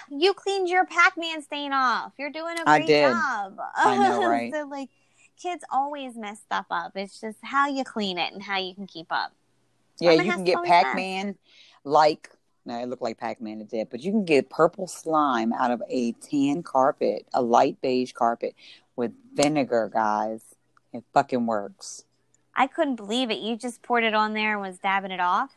[0.10, 2.14] You cleaned your Pac-Man stain off.
[2.18, 3.12] You're doing a great did.
[3.12, 3.60] job.
[3.76, 4.54] I know, right?
[4.54, 4.90] so, like,
[5.41, 6.91] kids always mess stuff up.
[6.95, 9.34] It's just how you clean it and how you can keep up.
[9.99, 11.36] Yeah, you can get Pac Man
[11.84, 12.30] like
[12.63, 15.71] no, it looked like Pac Man it did, but you can get purple slime out
[15.71, 18.56] of a tan carpet, a light beige carpet
[18.95, 20.43] with vinegar, guys.
[20.93, 22.06] It fucking works.
[22.56, 23.39] I couldn't believe it.
[23.39, 25.51] You just poured it on there and was dabbing it off.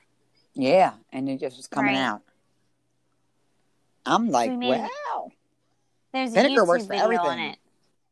[0.54, 2.00] Yeah, and it just was coming Right.
[2.00, 2.22] out.
[4.06, 5.30] I'm like, wow.
[6.12, 7.56] There's a Vinegar YouTube works for video on everything.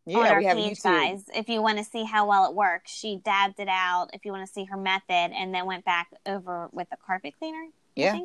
[0.05, 0.83] Yeah, on our we have page, YouTube.
[0.83, 1.25] guys.
[1.35, 4.09] If you want to see how well it works, she dabbed it out.
[4.13, 7.35] If you want to see her method, and then went back over with the carpet
[7.39, 7.67] cleaner.
[7.95, 8.19] Yeah.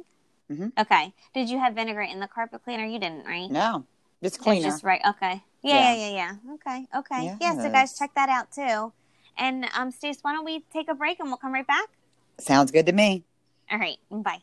[0.52, 0.72] Mhm.
[0.80, 1.14] Okay.
[1.34, 2.86] Did you have vinegar in the carpet cleaner?
[2.86, 3.50] You didn't, right?
[3.52, 3.86] No,
[4.24, 4.68] just It's cleaner.
[4.70, 5.02] just right.
[5.06, 5.44] Okay.
[5.62, 6.10] Yeah, yeah, Yeah.
[6.10, 6.54] yeah, yeah.
[6.56, 7.38] Okay, okay.
[7.40, 7.56] Yeah.
[7.62, 8.94] So guys, check that out too.
[9.38, 11.90] And um, Stace, why don't we take a break and we'll come right back?
[12.40, 13.24] Sounds good to me.
[13.70, 13.98] All right.
[14.10, 14.42] Bye.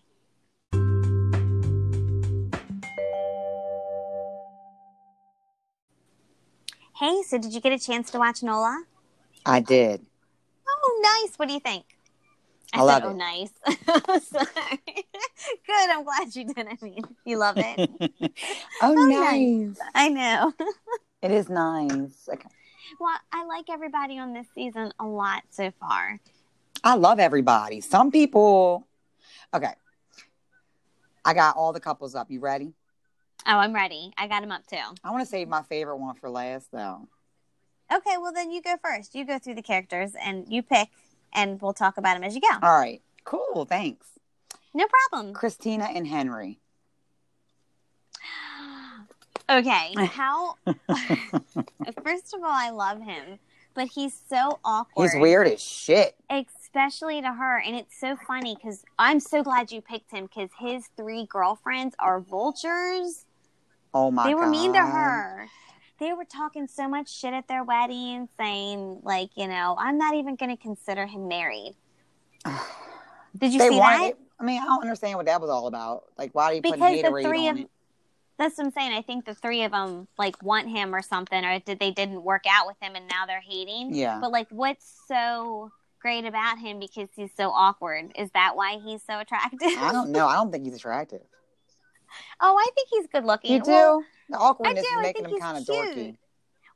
[6.96, 8.85] Hey, so did you get a chance to watch Nola?
[9.44, 10.07] I did.
[10.68, 11.37] Oh, nice.
[11.37, 11.85] What do you think?
[12.72, 13.12] I love said, oh, it.
[13.12, 14.22] Oh, nice.
[14.28, 14.80] Sorry.
[15.66, 15.90] Good.
[15.90, 16.66] I'm glad you did.
[16.66, 17.90] I mean, you love it.
[18.83, 19.76] oh, Oh, nice.
[19.94, 20.52] I know.
[21.22, 22.28] It is nice.
[22.33, 22.48] Okay.
[23.00, 26.20] Well, I like everybody on this season a lot so far.
[26.85, 27.80] I love everybody.
[27.80, 28.87] Some people.
[29.52, 29.72] Okay.
[31.24, 32.30] I got all the couples up.
[32.30, 32.74] You ready?
[33.46, 34.12] Oh, I'm ready.
[34.16, 34.76] I got him up too.
[35.02, 37.08] I want to save my favorite one for last, though.
[37.94, 39.14] Okay, well then you go first.
[39.14, 40.88] You go through the characters and you pick,
[41.32, 42.48] and we'll talk about them as you go.
[42.62, 43.02] All right.
[43.24, 43.66] Cool.
[43.68, 44.06] Thanks.
[44.72, 45.34] No problem.
[45.34, 46.58] Christina and Henry.
[49.46, 50.54] Okay, how?
[50.66, 53.38] First of all, I love him,
[53.74, 55.10] but he's so awkward.
[55.12, 56.16] He's weird as shit.
[56.74, 57.58] Especially to her.
[57.60, 61.94] And it's so funny because I'm so glad you picked him because his three girlfriends
[61.98, 63.24] are vultures.
[63.92, 64.28] Oh my god.
[64.30, 65.46] they were mean to her.
[66.00, 70.14] They were talking so much shit at their wedding, saying like, you know, I'm not
[70.14, 71.76] even going to consider him married.
[73.38, 74.14] Did you They see wanted.
[74.14, 74.18] that?
[74.40, 76.04] I mean, I don't understand what that was all about.
[76.18, 77.70] Like, why are you Because the Gatorade three on of it?
[78.37, 78.92] that's what I'm saying.
[78.92, 82.22] I think the three of them like want him or something, or did they didn't
[82.24, 83.94] work out with him and now they're hating?
[83.94, 84.18] Yeah.
[84.20, 85.70] But like, what's so
[86.04, 88.12] great about him because he's so awkward?
[88.14, 89.70] Is that why he's so attractive?
[89.78, 90.26] I don't know.
[90.26, 91.22] I don't think he's attractive.
[92.40, 93.52] oh, I think he's good looking.
[93.52, 93.70] You do?
[93.70, 94.96] Well, the awkwardness do.
[94.96, 96.16] is making him kind of dorky.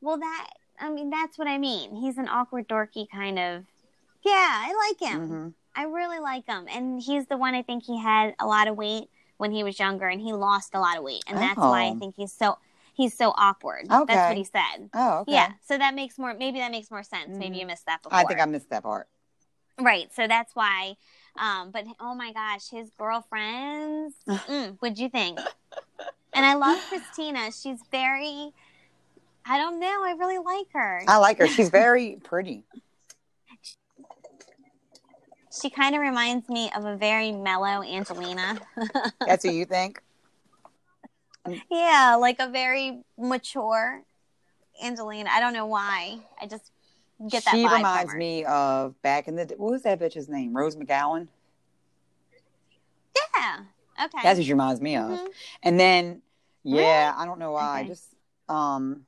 [0.00, 0.48] well, that
[0.80, 1.94] I mean, that's what I mean.
[1.96, 3.64] He's an awkward, dorky kind of.
[4.24, 5.28] Yeah, I like him.
[5.28, 8.66] hmm I really like him, and he's the one I think he had a lot
[8.66, 11.58] of weight when he was younger, and he lost a lot of weight, and that's
[11.58, 11.98] why I Oh.
[11.98, 12.58] think he's so
[12.94, 13.84] he's so awkward.
[13.92, 14.14] Okay.
[14.14, 14.90] That's what he said.
[14.94, 15.34] Oh, okay.
[15.34, 16.34] Yeah, so that makes more.
[16.34, 17.38] Maybe that makes more sense.
[17.38, 18.18] Maybe you missed that before.
[18.18, 19.06] I think I missed that part.
[19.80, 20.12] Right.
[20.14, 20.96] So that's why.
[21.38, 24.14] Um, but oh my gosh, his girlfriends.
[24.28, 25.38] mm, what'd you think?
[26.34, 27.50] And I love Christina.
[27.52, 28.52] She's very.
[29.46, 30.04] I don't know.
[30.04, 31.02] I really like her.
[31.08, 31.46] I like her.
[31.46, 32.64] She's very pretty.
[35.60, 38.60] She kind of reminds me of a very mellow Angelina.
[39.26, 40.00] That's what you think?
[41.70, 44.02] yeah, like a very mature
[44.82, 45.30] Angelina.
[45.32, 46.18] I don't know why.
[46.40, 46.70] I just
[47.28, 50.56] get that she reminds me of back in the what was that bitch's name?
[50.56, 51.28] Rose McGowan.
[53.36, 53.58] Yeah.
[54.04, 54.18] Okay.
[54.22, 55.10] That's what she reminds me of.
[55.10, 55.26] Mhm.
[55.62, 56.22] And then,
[56.62, 57.80] yeah, I don't know why.
[57.80, 57.88] Okay.
[57.88, 58.14] Just
[58.48, 59.06] um,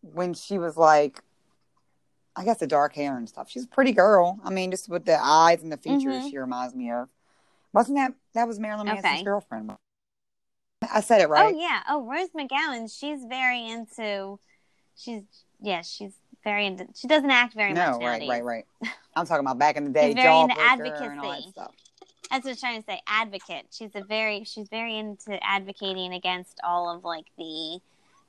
[0.00, 1.22] when she was like,
[2.36, 3.48] I guess the dark hair and stuff.
[3.48, 4.40] She's a pretty girl.
[4.44, 6.30] I mean, just with the eyes and the features, Mhm.
[6.30, 7.08] she reminds me of.
[7.72, 9.22] Wasn't that that was Marilyn Manson's Okay.
[9.24, 9.76] girlfriend?
[10.92, 11.52] I said it right.
[11.54, 11.82] Oh yeah.
[11.88, 12.92] Oh, Rose McGowan.
[12.92, 14.38] She's very into.
[14.96, 15.22] She's
[15.60, 15.82] yeah.
[15.82, 18.28] She's very into, she doesn't act very no, much nowadays.
[18.28, 18.66] right, right.
[18.82, 18.92] Right.
[19.16, 21.50] I'm talking about back in the day, She's very into Jawbreaker and all that advocacy.
[21.50, 21.74] stuff.
[22.30, 23.00] That's what I'm trying to say.
[23.06, 23.66] Advocate.
[23.70, 27.78] She's a very she's very into advocating against all of like the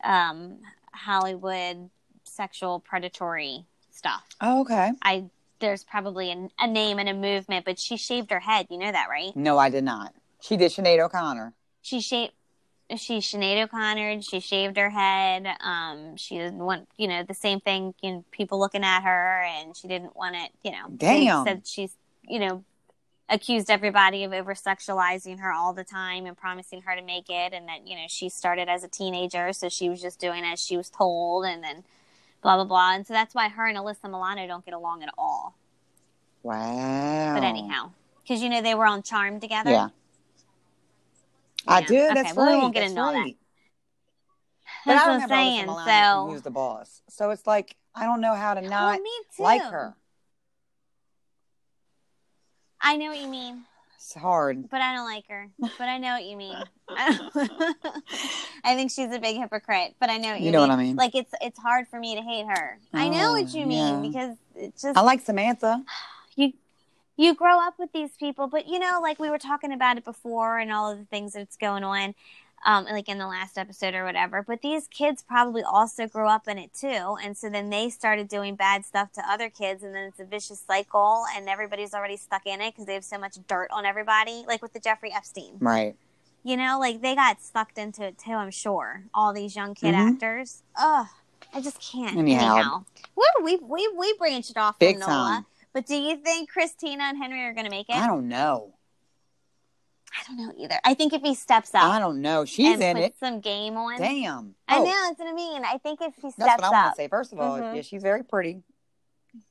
[0.04, 0.58] um,
[0.91, 1.89] Hollywood
[2.23, 4.23] sexual predatory stuff.
[4.41, 4.91] Oh, okay.
[5.01, 5.25] I
[5.60, 8.67] there's probably a, a name and a movement, but she shaved her head.
[8.69, 9.36] You know that, right?
[9.36, 10.13] No, I did not.
[10.41, 11.54] She did Sinead O'Connor.
[11.82, 12.34] She shaved.
[12.97, 14.21] She Sinead O'Connor.
[14.21, 15.47] She shaved her head.
[15.59, 17.95] Um, she didn't want, you know, the same thing.
[18.01, 20.51] You know, people looking at her, and she didn't want it.
[20.63, 21.45] You know, Damn.
[21.45, 22.63] said she's, you know,
[23.27, 27.53] accused everybody of over sexualizing her all the time and promising her to make it,
[27.53, 30.63] and that you know she started as a teenager, so she was just doing as
[30.63, 31.83] she was told, and then
[32.43, 32.93] blah blah blah.
[32.93, 35.55] And so that's why her and Alyssa Milano don't get along at all.
[36.43, 37.33] Wow.
[37.33, 39.71] But anyhow, because you know they were on Charmed together.
[39.71, 39.89] Yeah.
[41.67, 41.88] I Yeah.
[41.88, 42.12] did.
[42.12, 43.34] Okay, That's well, we won't get that's into all that.
[44.86, 45.67] But That's I what don't I'm saying.
[46.12, 47.01] So Who's the Boss?
[47.10, 48.99] So it's like I don't know how to well, not
[49.36, 49.43] too.
[49.43, 49.95] like her.
[52.82, 53.63] I know what you mean,
[53.95, 54.69] It's hard.
[54.69, 55.49] but I don't like her.
[55.60, 56.63] But I know what you mean.
[56.95, 60.69] I think she's a big hypocrite, but I know what you, You know mean.
[60.69, 60.95] what I mean.
[60.95, 62.80] Like it's it's hard for me to hate her.
[62.93, 64.10] I know Oh, what you mean yeah.
[64.10, 65.84] because it's just I like Samantha.
[66.36, 66.54] you
[67.17, 70.04] you grow up with these people, but you know, like we were talking about it
[70.06, 72.13] before and all of the things that's going on,
[72.65, 74.41] um, like in the last episode or whatever.
[74.43, 78.28] But these kids probably also grew up in it too, and so then they started
[78.28, 82.17] doing bad stuff to other kids, and then it's a vicious cycle, and everybody's already
[82.17, 85.12] stuck in it because they have so much dirt on everybody, like with the Jeffrey
[85.13, 85.54] Epstein.
[85.60, 85.95] Right.
[86.43, 88.34] You know, like they got sucked into it too.
[88.34, 90.13] I'm sure all these young kid Mhm.
[90.13, 90.62] actors.
[90.75, 91.08] Ugh,
[91.54, 92.15] I just can't.
[92.17, 92.56] Anyhow.
[92.56, 92.84] Anyhow,
[93.15, 95.13] Woo, we we we branched off Big from Nola.
[95.30, 95.45] time.
[95.75, 97.95] But do you think Christina and Henry are going to make it?
[97.97, 98.75] I don't know.
[100.17, 100.79] I don't know either.
[100.85, 102.45] I think if he steps up I don't know.
[102.45, 103.13] She's in it.
[103.19, 104.55] some game on, Damn.
[104.69, 105.65] I Oh, know that's what I mean.
[105.65, 107.07] I think if he steps That's what I want to say.
[107.09, 107.75] First of all, Mhm.
[107.75, 108.63] yeah, she's very pretty,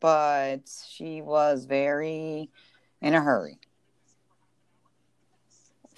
[0.00, 2.48] but she was very
[3.02, 3.58] in a hurry.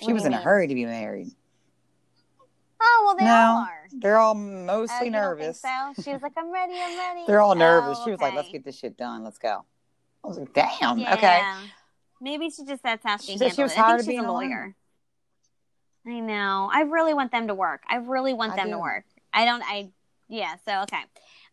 [0.01, 1.29] She What was in a hurry to be married.
[2.81, 3.87] oh well, they No, all are.
[3.93, 5.61] They're all Oh, mostly you nervous.
[5.61, 7.99] so she was like, "I'm ready, I'm ready." They're all nervous.
[8.01, 9.23] Oh, She was like, "Let's get this shit done.
[9.23, 9.65] Let's go."
[10.27, 11.15] I was like, "Damn, Yeah.
[11.15, 11.43] okay."
[12.21, 13.79] Maybe she just that's how she, She she was it.
[13.79, 14.49] I think she's a alone.
[14.49, 14.75] lawyer.
[16.07, 16.69] I know.
[16.73, 17.83] I really want them to work.
[17.89, 19.05] I really want I them to work.
[19.33, 19.63] I don't.
[19.63, 19.91] I
[20.29, 20.57] yeah.
[20.65, 21.03] So okay.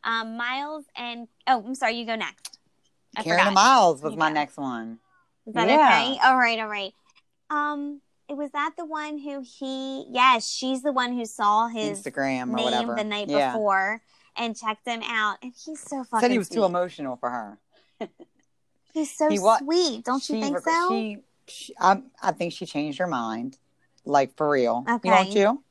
[0.04, 1.96] Um, Miles and oh, I'm sorry.
[1.96, 2.58] You go next.
[3.16, 3.54] I Karen forgot.
[3.54, 5.00] Miles was You my next one.
[5.46, 5.76] Is that Yeah.
[5.76, 6.20] okay?
[6.24, 6.94] All right, all right.
[7.50, 10.06] Um, it was that the one who he?
[10.10, 12.96] Yes, she's the one who saw his Instagram or name whatever.
[12.96, 13.52] the night yeah.
[13.52, 14.02] before
[14.36, 16.22] and checked him out, and he's so fucking.
[16.22, 17.60] Said he was too emotional for her.
[18.94, 20.88] He's so He wa- sweet, don't you think reg- so?
[20.90, 23.58] She, she I, I think she changed her mind,
[24.06, 24.86] like for real.
[24.90, 25.10] Okay.
[25.10, 25.64] You don't you?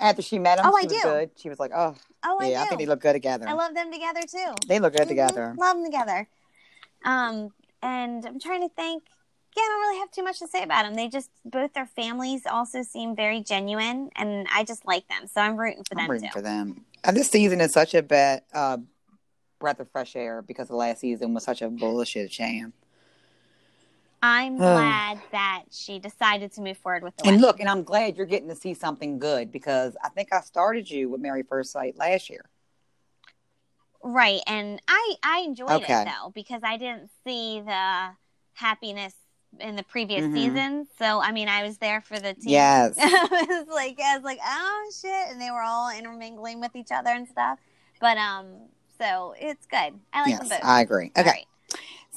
[0.00, 1.02] After she met him, Oh, she I was do.
[1.02, 1.30] good.
[1.36, 2.68] She was like, "Oh, oh, I yeah, I, do.
[2.70, 3.48] think they look good together.
[3.48, 4.52] I love them together too.
[4.66, 5.08] they look good Mhm.
[5.08, 6.28] together." Love them together.
[7.04, 9.04] Um, and I'm trying to think.
[9.56, 10.94] Yeah, I don't really have too much to say about them.
[10.94, 15.26] They just both their families also seem very genuine, and I just like them.
[15.26, 16.32] So I'm rooting for I'm them rooting too.
[16.32, 16.84] for them.
[17.02, 18.78] And this season is such a bad uh,
[19.58, 22.72] breath of fresh air because the last season was such a bullshit sham.
[24.22, 27.40] I'm glad that she decided to move forward with the And wedding.
[27.40, 30.90] look, and I'm glad you're getting to see something good because I think I started
[30.90, 32.44] you with Mary First Sight last year.
[34.02, 36.02] Right, and I I enjoyed Okay.
[36.02, 38.10] it though because I didn't see the
[38.54, 39.14] happiness
[39.58, 40.32] in the previous Mhm.
[40.34, 40.86] season.
[40.98, 42.52] So I mean, I was there for the team.
[42.52, 42.96] Yes.
[43.00, 46.92] I was like, I was like, oh shit, and they were all intermingling with each
[46.92, 47.58] other and stuff.
[48.00, 49.94] But um, so it's good.
[50.12, 50.60] I like them yes, both.
[50.62, 51.12] I agree.
[51.16, 51.28] Okay.
[51.28, 51.46] right.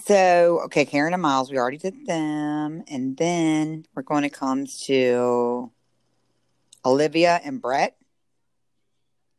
[0.06, 2.84] So, okay, Karen and Miles, we already did them.
[2.88, 5.72] And then we're going to come to
[6.86, 7.96] Olivia and Brett.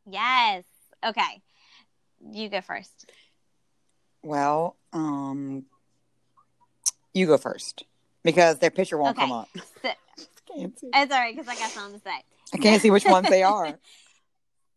[0.09, 0.65] Yes.
[1.05, 1.43] Okay.
[2.33, 3.11] You go first.
[4.23, 5.65] Well, um,
[7.15, 7.85] you go first
[8.23, 9.27] because their picture won't Okay.
[9.27, 9.49] come up.
[9.83, 9.91] So,
[10.55, 12.23] Can't it's all right because I got something to say.
[12.53, 13.79] I can't see which ones they are.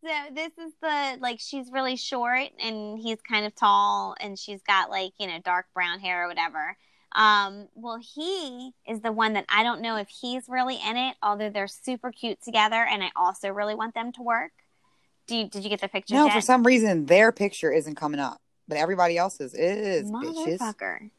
[0.04, 4.62] So this is the like she's really short and he's kind of tall and she's
[4.62, 6.76] got like you know dark brown hair or whatever.
[7.12, 11.16] Um, well, he is the one that I don't know if he's really in it,
[11.22, 14.50] although they're super cute together, and I also really want them to work.
[15.26, 16.14] Do you, did you get the picture?
[16.14, 16.34] No, yet?
[16.34, 20.10] for some reason their picture isn't coming up, but everybody else's is.
[20.10, 20.58] Bitches.
[20.58, 21.10] Motherfucker.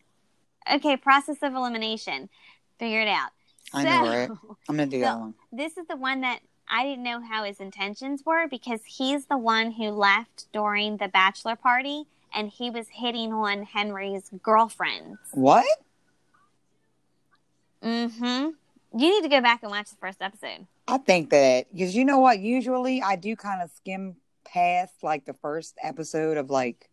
[0.74, 2.30] Okay, process of elimination.
[2.78, 3.30] Figure it out.
[3.74, 4.30] I know, So- right?
[4.70, 5.34] I'm gonna do that one.
[5.52, 9.38] this is the one that I didn't know how his intentions were because he's the
[9.38, 15.20] one who left during the bachelor party and he was hitting on Henry's girlfriends.
[15.34, 15.66] What?
[17.84, 18.50] Mm-hmm.
[18.98, 20.66] You need to go back and watch the first episode.
[20.88, 22.40] I think that because you know what?
[22.40, 26.90] Usually I do kind of skim past like the first episode of like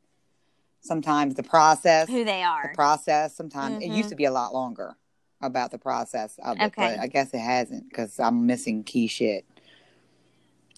[0.85, 3.37] Sometimes the process, who they are, the process.
[3.37, 3.97] Sometimes it Mhm.
[3.99, 4.97] used to be a lot longer
[5.41, 6.97] about the process of it, Okay.
[6.97, 9.45] but I guess it hasn't because I'm missing key shit.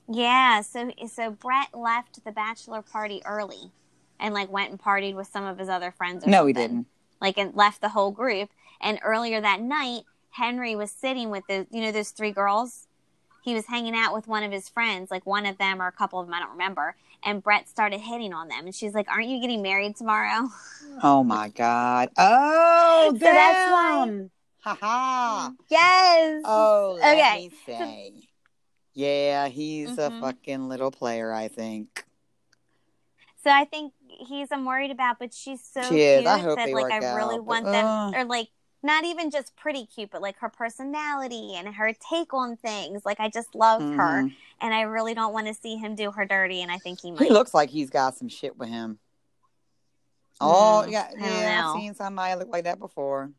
[0.09, 3.73] Yeah, so so Brett left the bachelor party early,
[4.21, 6.25] and like went and partied with some of his other friends.
[6.25, 6.87] Or No, he didn't.
[7.21, 8.51] Like and left the whole group.
[8.81, 12.87] And earlier that night, Henry was sitting with the you know those three girls.
[13.43, 15.93] He was hanging out with one of his friends, like one of them or a
[15.93, 16.97] couple of them, I don't remember.
[17.23, 20.49] And Brett started hitting on them, and she's like, "Aren't you getting married tomorrow?"
[21.03, 22.11] Oh my god!
[22.17, 24.29] Oh, So that's why-!
[24.61, 25.53] Ha ha!
[25.69, 26.43] yes.
[26.45, 27.49] Oh, let Okay.
[27.49, 28.13] me say.
[28.95, 30.21] Yeah, he's a Mhm.
[30.21, 32.07] fucking little player, I think.
[33.43, 36.19] So I think he's I'm worried about, but she's so She is.
[36.19, 38.13] cute I hope that they like I really out, but, want them uh.
[38.15, 38.49] or like
[38.83, 43.05] not even just pretty cute, but like her personality and her take on things.
[43.05, 44.33] Like I just love her Mhm.
[44.61, 47.15] and I really don't want to see him do her dirty and I think he
[47.17, 48.99] He looks like he's got some shit with him.
[50.41, 51.63] Oh, Mm, yeah, yeah.
[51.63, 51.69] know.
[51.69, 53.31] I've seen somebody look like that before.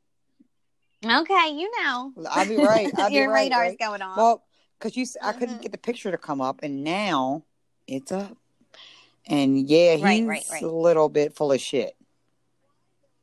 [1.03, 2.13] okay, you know.
[2.29, 2.89] I'll be right.
[2.97, 3.51] I'll be Your right.
[3.51, 3.79] radar's right?
[3.79, 4.17] going on.
[4.17, 4.43] Well,
[4.85, 5.61] because you, I couldn't Mhm.
[5.63, 7.43] get the picture to come up, and now
[7.87, 8.37] it's up.
[9.25, 10.61] And yeah, he's Right, right, right.
[10.63, 11.95] a little bit full of shit.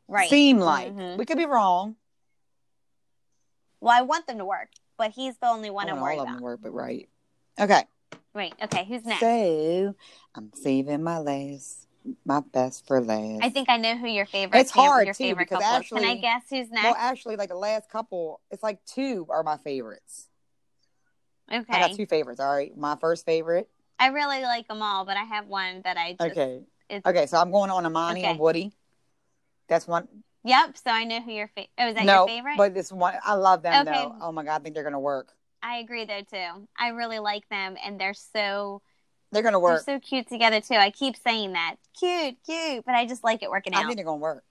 [0.08, 0.28] right.
[0.28, 1.16] Seem like Mhm.
[1.16, 1.96] we could be wrong.
[3.80, 6.20] Well, I want them to work, but he's the only one I want worried all
[6.22, 6.38] of them about.
[6.40, 7.08] to work, but right.
[7.58, 7.84] Okay.
[8.34, 8.54] Right.
[8.62, 9.20] Okay, who's next?
[9.20, 9.94] So
[10.34, 11.86] I'm saving my last,
[12.26, 13.42] my best for last.
[13.42, 14.62] I think I know who your favorite is.
[14.66, 15.88] It's fam- hard, your too, favorite because couple is.
[15.88, 16.84] Can I guess who's next?
[16.84, 20.28] Well, actually, like the last couple, it's like two are my favorites.
[21.50, 21.64] Okay.
[21.68, 22.40] I got two favorites.
[22.40, 23.68] All right, my first favorite.
[23.98, 26.32] I really like them all, but I have one that I just.
[26.32, 26.62] Okay.
[27.06, 28.30] Okay, so I'm going on Amani Okay.
[28.30, 28.72] and Woody.
[29.68, 30.06] That's one.
[30.44, 30.76] Yep.
[30.76, 31.70] So I know who your favorite.
[31.78, 32.56] Oh, is that no, your favorite?
[32.58, 33.92] but this one, I love them Okay.
[33.92, 34.14] though.
[34.20, 35.32] Oh my god, I think they're gonna work.
[35.62, 36.68] I agree though too.
[36.78, 38.82] I really like them, and they're so
[39.30, 39.84] They're gonna work.
[39.86, 40.74] they're so cute together too.
[40.74, 43.84] I keep saying that, cute, cute, but I just like it working out.
[43.84, 44.44] I think they're gonna work.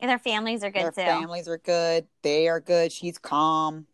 [0.00, 1.00] And their families are good Their too.
[1.00, 2.06] families are good.
[2.22, 2.92] They are good.
[2.92, 3.86] She's calm.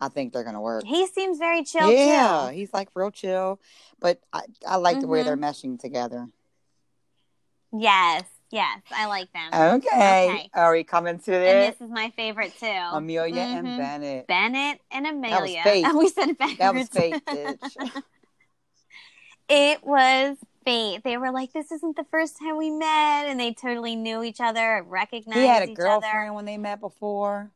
[0.00, 0.84] I think they're gonna work.
[0.84, 2.54] He seems very chill yeah, too.
[2.54, 3.60] he's like real chill.
[3.98, 6.28] But I, I like the way they're meshing together.
[7.72, 9.50] Yes, yes, I like them.
[9.52, 9.86] Okay.
[10.30, 10.50] Okay.
[10.54, 11.78] Are we coming to and this?
[11.78, 12.66] this is my favorite too.
[12.66, 13.76] Amelia and Mhm.
[13.78, 14.26] Bennett.
[14.26, 15.62] Bennett and Amelia.
[15.62, 15.86] fate.
[15.94, 16.58] we said backwards.
[16.58, 18.02] That was fate, bitch.
[19.48, 21.02] it was fate.
[21.04, 24.40] They were like, "This isn't the first time we met," and they totally knew each
[24.40, 26.32] other, recognized he had a each girlfriend other.
[26.34, 27.50] when they met before.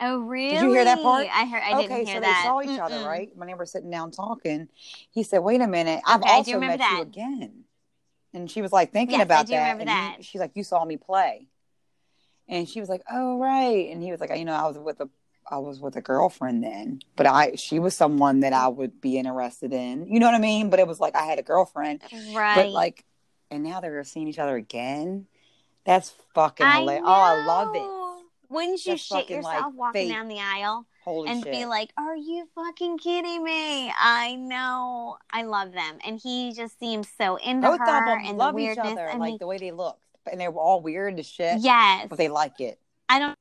[0.00, 0.50] Oh, really?
[0.56, 1.26] Did you hear that part?
[1.32, 1.62] I heard.
[1.62, 2.36] I okay, didn't hear so that.
[2.36, 3.06] they saw each other, Mm-mm.
[3.06, 3.30] right?
[3.34, 4.68] When they were sitting down talking,
[5.10, 7.64] he said, "Wait a minute, I've Okay, also met you again."
[8.34, 10.14] And she was like thinking Yes, I about do that, and that.
[10.18, 11.48] He, she's like, "You saw me play,"
[12.48, 15.00] and she was like, "Oh, right." And he was like, "You know, I was with
[15.00, 15.08] a,
[15.50, 19.18] I was with a girlfriend then, but I, she was someone that I would be
[19.18, 20.06] interested in.
[20.06, 20.70] You know what I mean?
[20.70, 22.02] But it was like I had a girlfriend,
[22.34, 22.54] Right.
[22.56, 23.04] but like,
[23.50, 25.26] and now they're seeing each other again.
[25.84, 27.04] That's fucking hilarious.
[27.06, 27.95] Oh, I love it.
[28.48, 31.52] Wouldn't you That's shit fucking, yourself like, walking down the aisle Holy and shit!
[31.52, 35.18] be like, "Are you fucking kidding me?" I know.
[35.32, 38.56] I love them, and he just seems so into Both of her them and love
[38.56, 39.98] the each other, I like mean, the way they look,
[40.30, 41.58] and they're all weird as shit.
[41.60, 42.78] yes, but they like it.
[43.08, 43.36] I don't.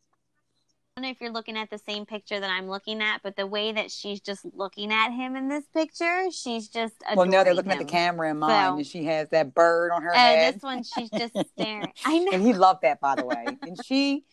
[0.98, 3.36] I don't know if you're looking at the same picture that I'm looking at, but
[3.36, 7.44] the way that she's just looking at him in this picture, she's just Well, no,
[7.44, 10.12] they're looking at the camera in mine, So- and she has that bird on her
[10.14, 10.56] Oh, head.
[10.56, 11.92] this one, she's just staring.
[12.06, 12.32] I know.
[12.34, 13.46] and he loved that, by the way.
[13.64, 14.24] And she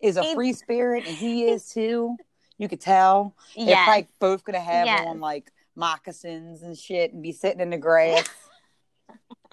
[0.00, 2.16] is a free spirit, and he is too.
[2.58, 3.34] You could tell.
[3.56, 5.06] They're like both gonna have Yes.
[5.06, 8.26] on like moccasins and shit, and be sitting in the grass.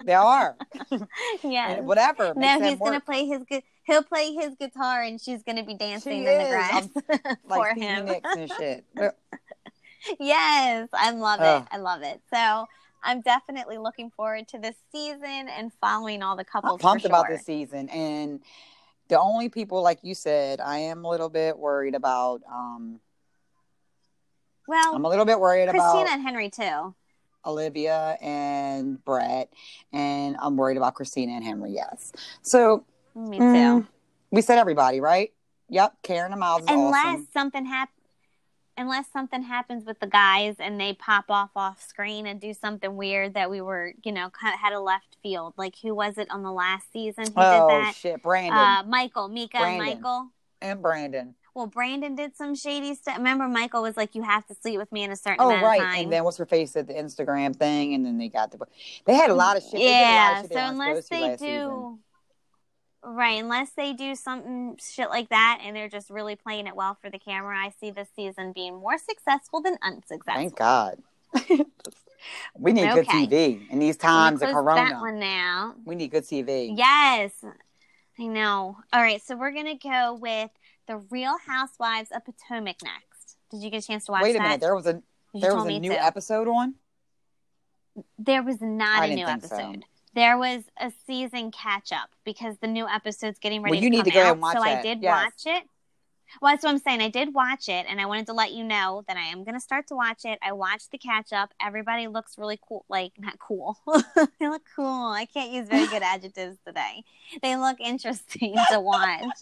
[0.04, 0.56] they are,
[1.42, 1.80] yeah.
[1.80, 2.32] whatever.
[2.34, 5.64] No, makes them he's gonna play his gu- he'll play his guitar and she's gonna
[5.64, 6.48] be dancing She in the is.
[6.50, 6.88] grass
[7.48, 8.08] for like him.
[8.24, 8.84] And shit.
[10.20, 11.68] yes, I love it.
[11.72, 12.20] I love it.
[12.32, 12.66] So
[13.02, 16.72] I'm definitely looking forward to this season and following all the couples.
[16.74, 18.40] I'm pumped for about this season, and
[19.08, 22.42] the only people, like you said, I am a little bit worried about.
[22.50, 23.00] um
[24.66, 26.94] Well, I'm a little bit worried about Christina and Henry too.
[27.44, 29.52] Olivia and Brett,
[29.92, 31.70] and I'm worried about Christina and Henry.
[31.72, 32.12] Yes.
[32.42, 32.84] So
[33.14, 33.44] Me too.
[33.44, 33.86] mm,
[34.32, 35.32] we said everybody, right?
[35.68, 35.94] Yep.
[36.02, 37.28] Karen and Miles unless awesome.
[37.32, 37.95] something happens.
[38.78, 42.94] Unless something happens with the guys and they pop off off screen and do something
[42.96, 45.54] weird that we were, you know, kind of had a left field.
[45.56, 47.94] Like who was it on the last season who Oh did that?
[47.94, 49.78] shit, Brandon Uh, Michael, Mika, Brandon.
[49.86, 50.28] Michael.
[50.60, 51.34] and Brandon.
[51.54, 53.16] Well, Brandon did some shady stuff.
[53.16, 55.64] Remember, Michael was like, "You have to sleep with me in a certain Oh amount
[55.64, 58.28] right, of time." and then what's her face at the Instagram thing, and then they
[58.28, 58.58] got the.
[59.06, 59.72] They had a lot of shit.
[59.72, 60.40] Did a lot yeah.
[60.40, 61.98] of shit So unless they do, season.
[63.06, 63.42] Right?
[63.42, 67.10] Unless they do something shit like that, and they're just really playing it well for
[67.10, 70.34] the camera, I see this season being more successful than unsuccessful.
[70.34, 70.98] Thank God.
[72.58, 74.90] We need good TV in these times of Corona.
[74.90, 75.74] That one now.
[75.84, 76.72] We need good TV.
[76.76, 77.32] Yes,
[78.18, 78.78] I know.
[78.92, 80.50] All right, so we're gonna go with
[80.86, 83.36] the Real Housewives of Potomac next.
[83.50, 84.42] Did you get a chance to watch Wait a that?
[84.42, 84.60] minute.
[84.60, 85.02] There was a
[85.34, 86.04] there was a new to.
[86.04, 86.74] episode on.
[88.18, 89.84] There was not I a new episode.
[89.84, 89.95] so.
[90.16, 93.96] There was a season catch up because the new episode's getting ready Well, you to
[93.96, 94.32] need come to go out.
[94.32, 95.32] and watch so I did Yes.
[95.46, 95.68] watch it.
[96.40, 97.00] Well, that's what I'm saying.
[97.02, 99.54] I did watch it, and I wanted to let you know that I am going
[99.54, 100.38] to start to watch it.
[100.42, 101.54] I watched the catch up.
[101.64, 102.84] Everybody looks really cool.
[102.88, 103.78] Like, not cool.
[104.40, 104.86] they look cool.
[105.12, 107.04] I can't use very good adjectives today.
[107.42, 109.22] They look interesting to watch.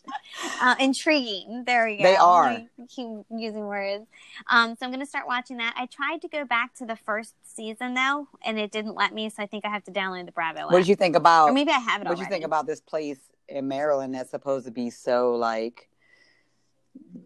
[0.61, 1.65] Uh, intriguing.
[1.67, 2.03] There we go.
[2.05, 2.45] They are.
[2.47, 4.07] I keep using words.
[4.49, 5.75] Um, so I'm going to start watching that.
[5.77, 9.31] I tried to go back to the first season, though, and it didn't let me.
[9.31, 11.51] So I think I have to download the Bravo What did you think about?
[11.51, 14.31] Or maybe I have it What did you think about this place in Maryland that's
[14.31, 15.89] supposed to be so like,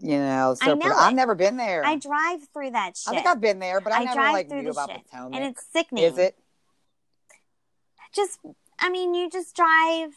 [0.01, 1.85] you know, so I know I've never been there.
[1.85, 3.12] I drive through that shit.
[3.12, 4.91] I think I've been there, but I, I never drive like through knew the about
[4.91, 5.35] shit, Potomac.
[5.35, 6.05] and it's sickening.
[6.05, 6.37] Is it?
[8.14, 8.39] just
[8.79, 10.14] I mean, you just drive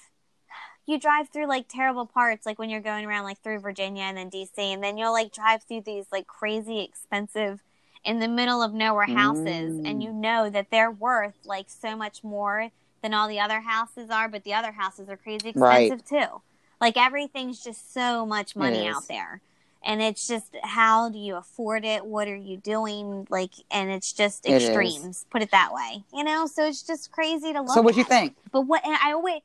[0.88, 4.18] you drive through like terrible parts like when you're going around like through Virginia and
[4.18, 7.62] then DC and then you'll like drive through these like crazy expensive
[8.03, 9.87] in the middle of nowhere houses Mm.
[9.87, 12.69] and you know that they're worth like so much more
[13.01, 15.91] than all the other houses are but the other houses are crazy Right.
[15.91, 16.41] expensive too.
[16.79, 19.41] Like everything's just so much money out there.
[19.83, 22.05] And it's just how do you afford it?
[22.05, 23.27] What are you doing?
[23.29, 26.03] Like and it's just It extremes, put it that way.
[26.13, 28.35] You know, so it's just crazy to look So what do you think?
[28.51, 29.41] But what I always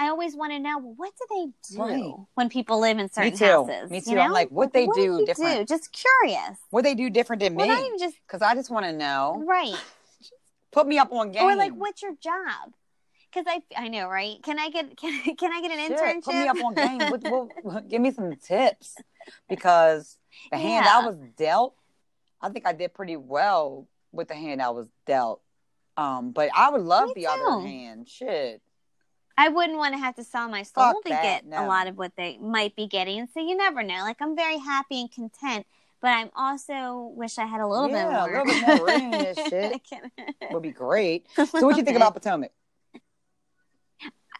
[0.00, 1.26] I always want to know well, what do
[1.68, 2.14] they do Right.
[2.34, 3.44] when people live in certain too.
[3.44, 3.90] houses?
[3.90, 4.14] Me you too.
[4.14, 4.20] know?
[4.22, 5.68] I'm like, what they what do you different.
[5.68, 6.56] Just curious.
[6.70, 7.74] What they do different than Well, me?
[7.74, 9.44] not even just Because I just want to know.
[9.46, 9.74] right.
[10.72, 11.42] Put me up on game.
[11.42, 12.72] Or like, what's your job?
[13.32, 14.36] Because I I know right.
[14.42, 16.24] Can I get can, can I get an Shit, internship?
[16.24, 16.98] Put me up on game.
[17.10, 18.96] What, what, what- give me some tips
[19.48, 20.16] because
[20.52, 21.74] the hand I was dealt,
[22.40, 25.42] I think I did pretty well with the hand I was dealt.
[25.96, 27.28] Um, but I would love Me the too.
[27.28, 28.08] other hand.
[28.08, 28.62] Shit.
[29.38, 31.64] I wouldn't want to have to sell my soul Fuck to that, get no.
[31.64, 33.28] a lot of what they might be getting.
[33.32, 34.00] So you never know.
[34.00, 35.64] Like I'm very happy and content,
[36.02, 38.44] but I'm also wish I had a little Yeah, bit a more.
[38.44, 39.80] little bit more room in this shit.
[40.50, 41.28] Would be great.
[41.36, 42.50] So what do you think about Potomac?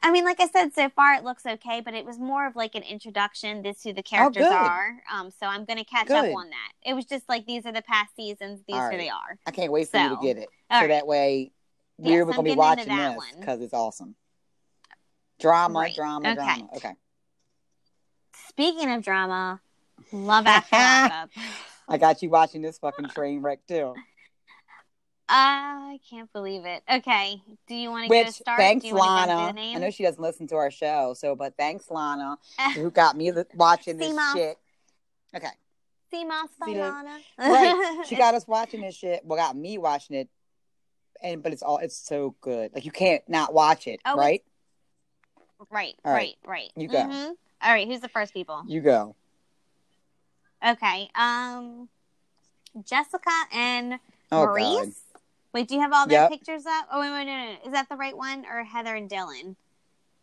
[0.02, 2.56] I mean, like I said, so far it looks okay, but it was more of
[2.56, 3.62] like an introduction.
[3.62, 4.52] This who the characters good.
[4.52, 4.96] are.
[5.12, 6.72] Um, so I'm going to catch up on that.
[6.84, 8.62] It was just like these are the past seasons.
[8.66, 8.98] These right.
[8.98, 9.38] they are.
[9.46, 10.48] I can't wait for you to get it.
[10.70, 10.88] so right.
[10.88, 11.52] that way
[12.00, 14.14] Yes, we're I'm gonna be watching that this because it's awesome.
[15.38, 15.94] Drama, Right.
[15.94, 16.34] drama, Okay.
[16.34, 16.68] drama.
[16.76, 16.92] Okay.
[18.48, 19.60] Speaking of drama,
[20.12, 20.76] love after.
[21.88, 23.94] I got you watching this fucking train wreck too.
[25.30, 26.82] Uh, I can't believe it.
[26.90, 28.58] Okay, do you want to Which start?
[28.58, 29.76] thanks do you wanna go through Lana.
[29.76, 32.38] I know she doesn't listen to our show, so but thanks Lana
[32.74, 34.32] who got me watching this Seamoth.
[34.32, 34.58] shit.
[35.36, 35.48] Okay.
[36.12, 36.78] Seamoth by See?
[36.78, 37.18] Lana.
[37.38, 38.06] Right.
[38.06, 39.20] She got us watching this shit.
[39.24, 40.28] Well, got me watching it.
[41.22, 42.72] And but it's all it's so good.
[42.74, 44.42] Like you can't not watch it, Oh, right?
[45.70, 46.48] Right, All right, right.
[46.48, 46.70] right.
[46.76, 46.98] You go.
[46.98, 47.34] Mhm.
[47.62, 48.62] All right, who's the first people?
[48.66, 49.14] You go.
[50.66, 51.10] Okay.
[51.14, 51.88] Um,
[52.84, 53.98] Jessica and
[54.30, 54.64] Oh Maurice.
[55.12, 55.20] god.
[55.54, 56.30] Wait, do you have all their Yep.
[56.30, 56.86] pictures up?
[56.92, 57.58] Oh wait, wait, no, no, no.
[57.66, 59.56] Is that the right one or Heather and Dylan?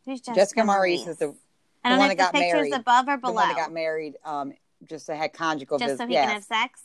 [0.06, 1.36] Who's Jessica, Jessica Maurice is the
[1.84, 2.74] I don't the know if the got pictures married.
[2.74, 3.34] above or the below.
[3.34, 4.16] one that got married.
[4.24, 6.26] Um, just had conjugal just so he yes.
[6.26, 6.82] can have sex.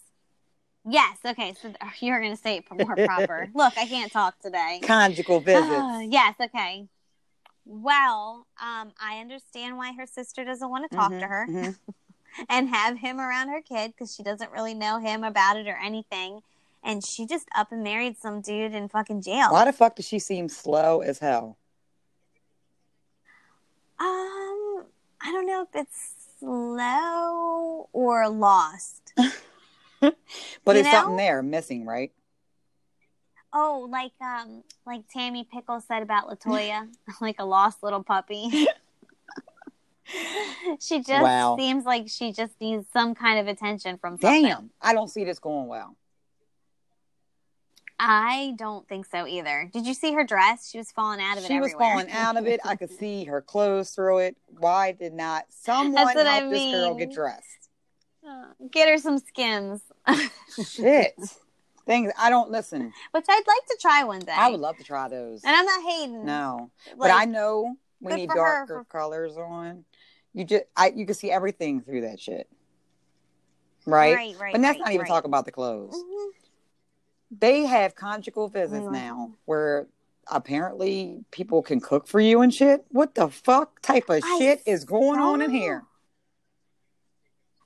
[0.88, 1.18] Yes.
[1.24, 1.54] Okay.
[1.60, 3.48] So you're going to say it for more proper.
[3.54, 4.80] Look, I can't talk today.
[4.82, 5.84] conjugal visits.
[6.08, 6.34] yes.
[6.40, 6.86] Okay.
[7.72, 11.76] Well, um, I understand why her sister doesn't want to talk to Mhm, her mhm.
[12.48, 15.76] and have him around her kid because she doesn't really know him about it or
[15.76, 16.40] anything.
[16.82, 19.52] And she just up and married some dude in fucking jail.
[19.52, 21.58] Why the fuck does she seem slow as hell?
[24.00, 24.86] Um,
[25.20, 29.12] I don't know if it's slow or lost.
[30.00, 30.12] But
[30.66, 30.90] You there's know?
[30.92, 32.12] something there missing, right?
[33.52, 36.88] Oh, like um, like Tammy Pickle said about Latoya,
[37.20, 38.48] like a lost little puppy.
[40.80, 41.56] she just Wow.
[41.58, 44.44] seems like she just needs some kind of attention from something.
[44.44, 45.96] Damn, I don't see this going well.
[48.02, 49.68] I don't think so either.
[49.70, 50.70] Did you see her dress?
[50.70, 51.48] She was falling out of it.
[51.48, 52.58] She was falling out of it.
[52.64, 54.36] I could see her clothes through it.
[54.46, 57.68] Why did not someone what I help this girl get dressed?
[58.70, 59.82] Get her some skins.
[60.66, 61.14] Shit.
[61.90, 62.92] Things I don't listen.
[63.10, 64.30] which I'd like to try one day.
[64.32, 65.42] I would love to try those.
[65.42, 66.24] and I'm not hating.
[66.24, 69.84] No, Like, but I know we need for her darker colors on.
[70.32, 72.48] You just, I, you can see everything through that shit,
[73.86, 74.14] right?
[74.14, 74.52] right, right.
[74.52, 75.08] but that's right, not even right.
[75.08, 75.96] talking about the clothes.
[75.96, 76.28] Mhm.
[77.40, 78.92] They have conjugal visits Mhm.
[78.92, 79.88] now, where
[80.28, 82.84] apparently people can cook for you and shit.
[82.90, 85.84] What the fuck type of I shit is going on in here?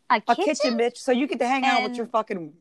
[0.09, 0.45] A A kitchen?
[0.45, 2.55] kitchen bitch, so you get to hang out with your fucking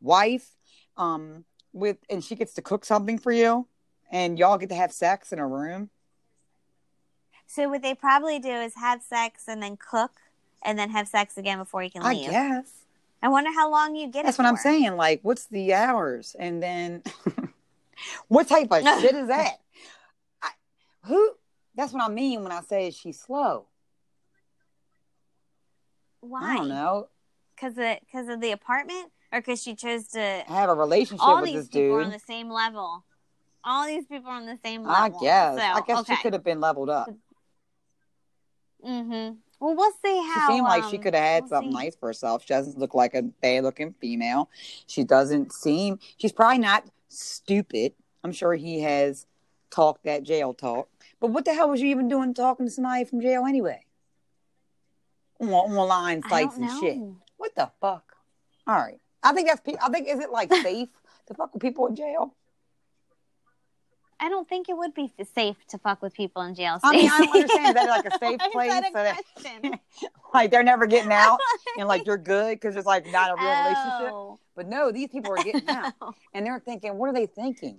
[0.00, 0.50] wife,
[0.98, 3.66] um, with and she gets to cook something for you
[4.10, 5.90] and y'all get to have sex in a room.
[7.46, 10.12] So what they probably do is have sex and then cook
[10.62, 12.72] and then have sex again before you can leave I guess.
[13.22, 14.24] I wonder how long you get.
[14.24, 14.96] That's what I'm saying.
[14.96, 16.36] Like, what's the hours?
[16.38, 17.02] And then
[18.28, 19.60] what type of shit is that?
[20.42, 20.50] I,
[21.04, 21.32] who
[21.74, 23.66] that's what I mean when I say she's slow.
[26.20, 26.42] Why?
[26.42, 27.08] I don't know.
[27.54, 30.42] Because of because of the apartment, or because she chose to.
[30.46, 31.32] Have a relationship with the other.
[31.32, 33.04] All with these this people are on the same level.
[33.64, 34.94] All these people on the same level.
[34.94, 35.56] I guess.
[35.56, 36.14] So, I guess okay.
[36.14, 37.10] she could have been leveled up.
[38.84, 39.34] Mm-hmm.
[39.60, 40.46] Well, we'll see how.
[40.46, 41.78] She seemed like she um, could have had we'll something see.
[41.78, 42.42] nice for herself.
[42.42, 44.48] She doesn't look like a bad looking female.
[44.86, 47.92] She doesn't seem, she's probably not stupid.
[48.22, 49.26] I'm sure he has
[49.70, 50.88] talked that jail talk.
[51.20, 53.84] But what the hell was you even doing talking to somebody from jail anyway?
[55.40, 56.98] On, online sites and shit.
[57.36, 58.16] What the fuck?
[58.66, 59.00] All right.
[59.22, 60.88] I think that's, I think, is it like safe
[61.26, 62.34] to fuck with people in jail?
[64.20, 66.80] I don't think it would be safe to fuck with people in jail.
[66.82, 67.76] I mean, I don't understand.
[67.76, 68.70] That like a safe place?
[68.70, 69.80] that a so that-
[70.34, 71.38] like they're never getting out
[71.78, 74.12] and like you're good because it's like not a real relationship.
[74.12, 74.38] Oh.
[74.56, 76.14] But no, these people are getting out oh.
[76.34, 77.78] and they're thinking, what are they thinking?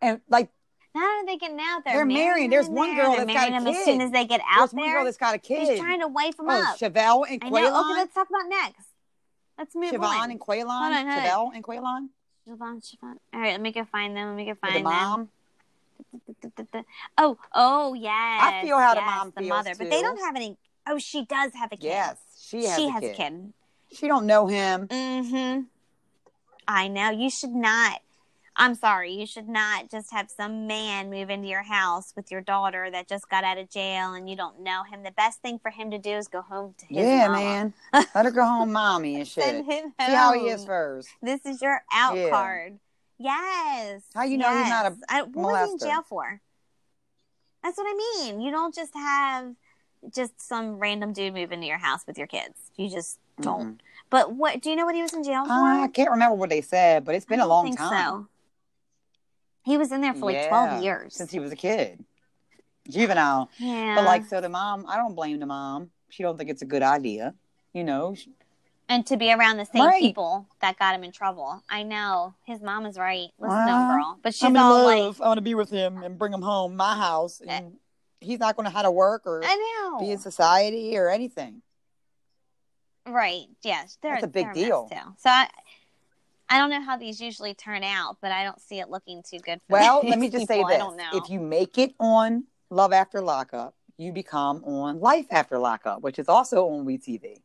[0.00, 0.48] And like,
[0.94, 1.94] Not are they getting out there?
[1.94, 2.50] They're married.
[2.50, 3.04] There's one there.
[3.04, 4.04] girl They're that's got a marrying them as soon kid.
[4.06, 4.96] as they get out there's one there.
[4.96, 5.68] girl that's got a kid.
[5.68, 6.78] He's trying to wife them oh, up.
[6.78, 7.80] Shavel and I know.
[7.80, 8.87] Okay, let's talk about next.
[9.58, 10.30] Let's move Siobhan on.
[10.30, 10.78] and Quaylon.
[10.78, 11.24] Hold on, hold.
[11.24, 12.08] Shavel and Quaylon.
[12.48, 13.16] Siobhan, Siobhan.
[13.34, 14.28] All right, let me go find them.
[14.28, 14.84] Let me go find the them.
[14.84, 15.28] mom.
[17.18, 18.12] Oh, oh, yes.
[18.12, 20.56] I feel how the yes, mom the feels, mother, but they don't have any.
[20.86, 21.86] Oh, she does have a kid.
[21.86, 23.10] Yes, she has, she a, has kid.
[23.10, 23.52] a kid.
[23.92, 24.86] She don't know him.
[24.86, 25.62] Mm-hmm.
[26.68, 27.10] I know.
[27.10, 28.00] You should not.
[28.60, 29.12] I'm sorry.
[29.12, 33.08] You should not just have some man move into your house with your daughter that
[33.08, 35.04] just got out of jail and you don't know him.
[35.04, 37.38] The best thing for him to do is go home to his yeah, mama.
[37.38, 37.74] man.
[38.16, 39.44] Let her go home, mommy and shit.
[39.44, 41.08] Send him See how he is first.
[41.22, 42.30] This is your out Yeah.
[42.30, 42.78] card.
[43.16, 44.02] Yes.
[44.12, 44.98] How you know he's not a yes.
[45.08, 46.40] I, what was he in jail for?
[47.62, 47.94] That's what I
[48.26, 48.40] mean.
[48.40, 49.54] You don't just have
[50.12, 52.54] just some random dude move into your house with your kids.
[52.76, 53.74] You just don't.
[53.74, 53.78] Mhm.
[54.10, 54.62] But what?
[54.62, 55.52] Do you know what he was in jail for?
[55.52, 58.12] Uh, I can't remember what they said, but it's been a long think time.
[58.12, 58.26] So.
[59.68, 61.14] He was in there for like Yeah, twelve years.
[61.14, 62.02] since he was a kid,
[62.88, 63.50] juvenile.
[63.58, 63.94] yeah.
[63.96, 65.90] But like, so the mom, I don't blame the mom.
[66.08, 67.34] She don't think it's a good idea.
[67.74, 68.16] You know,
[68.88, 70.00] and to be around the same Right.
[70.00, 71.62] people that got him in trouble.
[71.68, 73.28] I know his mom is right.
[73.38, 74.18] Listen to him, girl.
[74.22, 75.20] But she's I'm in all love.
[75.20, 77.50] I want to be with him and bring him home, my house, eh.
[77.52, 77.74] and
[78.20, 79.54] he's not going to how to work or I
[79.92, 79.98] know.
[80.00, 81.60] be in society or anything.
[83.06, 83.44] Right.
[83.62, 83.98] Yes.
[84.02, 84.88] They're, That's a big deal.
[84.90, 84.96] Too.
[85.18, 85.48] So I,
[86.50, 89.38] I don't know how these usually turn out, but I don't see it looking too
[89.38, 89.80] good for me.
[89.80, 90.68] Well, let me just say people.
[90.68, 91.10] this: I don't know.
[91.12, 96.18] if you make it on Love After Lockup, you become on Life After Lockup, which
[96.18, 97.42] is also on WeTV.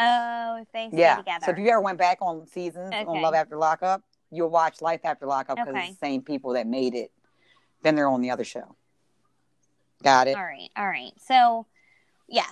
[0.00, 1.16] oh, if they stay Yeah.
[1.16, 1.44] together.
[1.44, 5.00] So if you ever went back on seasons on Love After Lockup, you'll watch Life
[5.04, 5.88] After Lockup because Okay.
[5.88, 7.10] it's the same people that made it.
[7.82, 8.76] Then they're on the other show.
[10.02, 10.36] Got it?
[10.36, 10.70] all right.
[10.76, 11.12] All right.
[11.20, 11.66] So,
[12.28, 12.46] yeah.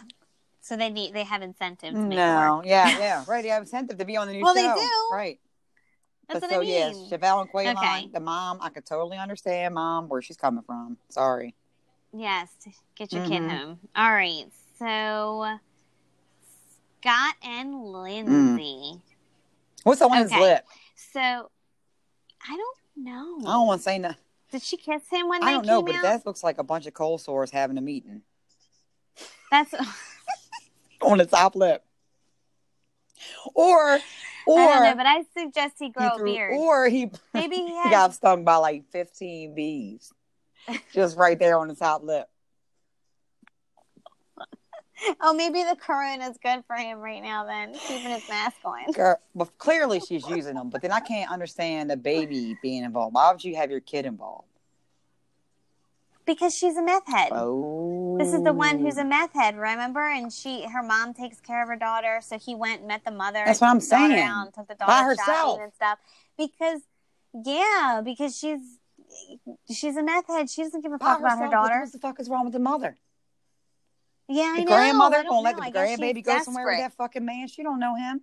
[0.66, 3.40] So they need they have incentives to make it No, yeah, yeah, right.
[3.44, 4.60] They have incentive to be on the new Well, show.
[4.60, 4.90] they do.
[5.12, 5.38] right?
[6.26, 6.68] That's but what so I mean.
[6.70, 8.10] yes, Shavel and Quaylon, Okay.
[8.12, 10.96] the mom, I could totally understand, mom, where she's coming from.
[11.08, 11.54] Sorry.
[12.12, 12.48] Yes,
[12.96, 13.48] get your kid Mhm.
[13.48, 13.78] home.
[13.94, 14.46] All right.
[14.76, 15.56] So
[17.00, 19.00] Scott and Lindsey.
[19.84, 20.40] What's on his Okay.
[20.40, 20.66] lip?
[20.96, 23.38] So I don't know.
[23.48, 24.14] I don't want to say no.
[24.50, 26.02] Did she kiss him when I they don't know, but out?
[26.02, 28.22] that looks like a bunch of cold sores having a meeting
[29.52, 29.72] That's
[31.02, 31.82] on the top lip.
[33.54, 33.98] Or,
[34.46, 36.54] or I don't know, but I suggest he he grow a beard.
[36.54, 37.90] or he, Maybe he he has.
[37.90, 40.12] got stung by like fifteen bees,
[40.92, 42.28] just right there on the top lip.
[45.20, 47.46] oh, maybe the corona is good for him right now.
[47.46, 48.90] Then keeping his mask on.
[48.92, 50.68] Girl, but clearly she's using them.
[50.70, 53.14] But then I can't understand the baby being involved.
[53.14, 54.48] Why would you have your kid involved?
[56.26, 57.28] Because she's a meth head.
[57.32, 59.04] Oh, This is the one who's a oh.
[59.04, 60.00] meth head, remember?
[60.00, 63.12] And she, her mom takes care of her daughter, so he went and met the
[63.12, 63.42] mother.
[63.46, 64.28] That's what I'm took the daughter saying.
[64.28, 65.60] and took the By daughter herself.
[65.62, 65.98] and stuff.
[66.36, 66.80] Because,
[67.44, 68.60] yeah, because she's
[69.72, 70.50] she's a meth head.
[70.50, 71.80] She doesn't give a By fuck about her daughter.
[71.80, 72.96] What the fuck is wrong with the mother?
[74.28, 74.76] Yeah, I The know.
[74.76, 77.46] grandmother gonna let the grandbaby go somewhere with that fucking man?
[77.46, 78.22] She don't know him.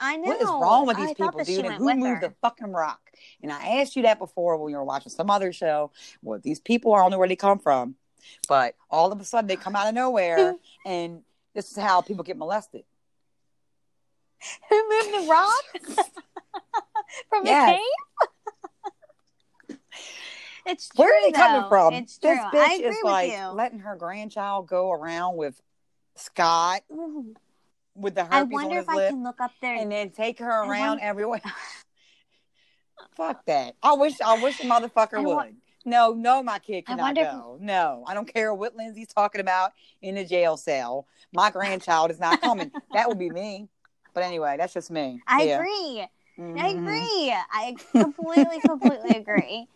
[0.00, 0.28] I know.
[0.28, 1.64] What is wrong with these thought people, dude?
[1.66, 2.28] And who moved her.
[2.28, 3.00] the fucking rock?
[3.42, 5.92] And I asked you that before when you were watching some other show.
[6.22, 7.94] Well, these people, I don't know where they come from,
[8.48, 11.22] but all of a sudden they come out of nowhere, and
[11.54, 12.84] this is how people get molested.
[14.68, 15.64] Who moved the rock
[17.30, 17.78] from the cave?
[20.66, 21.04] it's true.
[21.04, 21.94] Where are they coming from?
[21.94, 22.30] It's true.
[22.30, 23.46] This I bitch agree is with like you.
[23.48, 25.58] letting her grandchild go around with
[26.16, 26.82] Scott
[27.94, 29.74] with the I wonder on if I can look up there.
[29.76, 31.40] and then take her I around wonder- everywhere.
[33.16, 33.74] Fuck that.
[33.82, 35.56] I wish I wish the motherfucker I would.
[35.84, 37.58] no, no, my kid cannot wonder if- go.
[37.60, 39.72] No, I don't care what Lindsey's talking about
[40.02, 41.06] in the jail cell.
[41.32, 42.70] My grandchild is not coming.
[42.92, 43.68] that would be me.
[44.14, 45.20] But anyway, that's just me.
[45.26, 45.56] I Yeah.
[45.58, 46.06] agree.
[46.36, 46.78] I Mhm.
[46.78, 47.34] agree.
[47.52, 49.68] I completely, completely agree.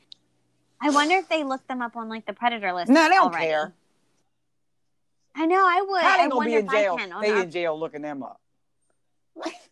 [0.80, 2.90] I wonder if they looked them up on like the predator list.
[2.90, 3.46] No, they don't already.
[3.46, 3.72] care.
[5.34, 5.64] I know.
[5.66, 6.00] I would.
[6.02, 6.94] They gonna wonder be in if jail?
[6.98, 7.12] I can.
[7.12, 8.40] On They in jail looking them up.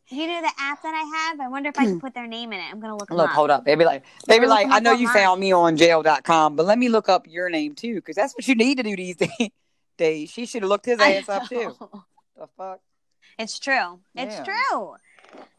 [0.09, 1.41] you know the app that I have.
[1.41, 1.99] I wonder if I can hmm.
[1.99, 2.67] put their name in it.
[2.71, 3.11] I'm gonna look.
[3.11, 3.35] Look, up.
[3.35, 3.65] hold up.
[3.65, 6.79] They be like, they be like, I know you found me on jail.com, but let
[6.79, 9.17] me look up your name too, because that's what you need to do these
[9.99, 10.31] days.
[10.31, 11.77] She should have looked his ass up too.
[12.39, 12.81] The fuck?
[13.39, 14.01] It's true.
[14.15, 14.45] It's Yeah.
[14.45, 14.77] true.
[14.85, 14.99] All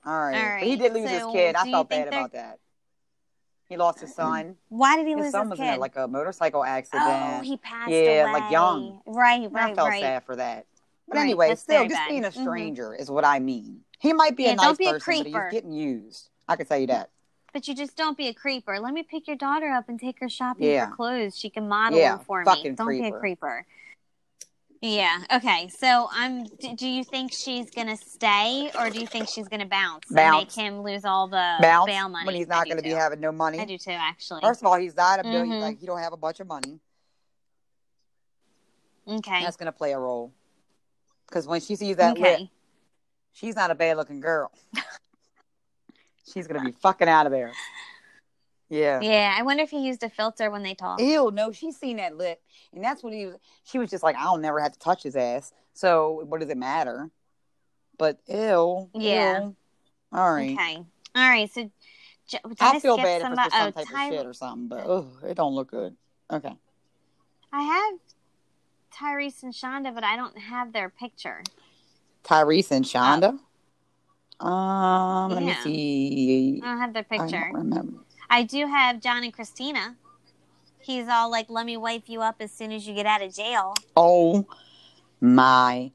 [0.06, 0.36] right.
[0.36, 1.56] All But he did lose his kid.
[1.56, 2.60] I felt bad they're- about that.
[3.70, 4.56] He lost his son.
[4.70, 5.68] Why did he His lose son his was kid?
[5.68, 7.08] in a, like a motorcycle accident.
[7.08, 8.34] oh, he passed Yeah, away.
[8.34, 9.02] like young.
[9.06, 10.02] Right, I right, felt right.
[10.02, 10.66] sad for that.
[11.10, 12.10] But Right, anyway, still, just bad.
[12.10, 12.34] being a Mhm.
[12.34, 13.82] stranger is what I mean.
[14.00, 16.30] He might be Yeah, a don't nice be a person, but he's getting used.
[16.48, 17.10] I can tell you that.
[17.54, 18.80] But you just don't be a creeper.
[18.80, 20.90] Let me pick your daughter up and take her shopping Yeah.
[20.90, 21.38] for clothes.
[21.38, 22.70] She can model Yeah, them for me.
[22.72, 23.66] Don't be a creeper.
[24.82, 25.24] Yeah.
[25.34, 25.70] Okay.
[25.70, 26.44] So I'm.
[26.44, 30.56] Do, do you think she's gonna stay, or do you think she's gonna bounce, Bounce.
[30.56, 32.26] and make him lose all the Bounce bail money?
[32.28, 32.96] when he's not do going to be too.
[32.96, 33.60] having no money.
[33.60, 34.42] I do too, actually.
[34.42, 35.62] First of all, he's not a 1000000000 Mhm.
[35.62, 36.80] Like he don't have a bunch of money.
[39.08, 39.42] okay.
[39.44, 40.32] That's to play a role.
[41.28, 42.52] Because when she sees that lip, okay.
[43.34, 44.52] she's not a bad looking girl.
[46.34, 47.52] she's to be fucking out of there.
[48.70, 49.00] Yeah.
[49.02, 49.36] Yeah.
[49.38, 51.00] I wonder if he used a filter when they talk.
[51.02, 52.42] Ew, no, she's seen that lip,
[52.74, 53.36] and that's what he was.
[53.64, 55.54] She was just like, I'll never have to touch his ass.
[55.74, 57.10] So what does it matter?
[57.98, 58.90] But ew.
[58.94, 59.42] Yeah.
[59.42, 59.56] ew.
[60.12, 60.54] All right.
[60.54, 60.76] Okay.
[61.16, 61.52] All right.
[61.52, 61.70] So.
[62.30, 64.34] Did I I feel bad if it's for some oh, type Ty- of shit or
[64.34, 65.96] something, but oh, it don't look good.
[66.30, 66.54] Okay.
[67.54, 68.00] I have
[68.94, 71.42] Tyrese and Shonda, but I don't have their picture.
[72.26, 73.40] Tyrese and Shonda.
[74.46, 76.62] Um, let me see.
[76.62, 77.40] I don't have their I picture.
[77.40, 78.00] don't remember.
[78.30, 79.96] I do have John and Christina.
[80.80, 83.34] He's all like, "Let me wipe you up as soon as you get out of
[83.34, 84.46] jail." Oh
[85.20, 85.92] my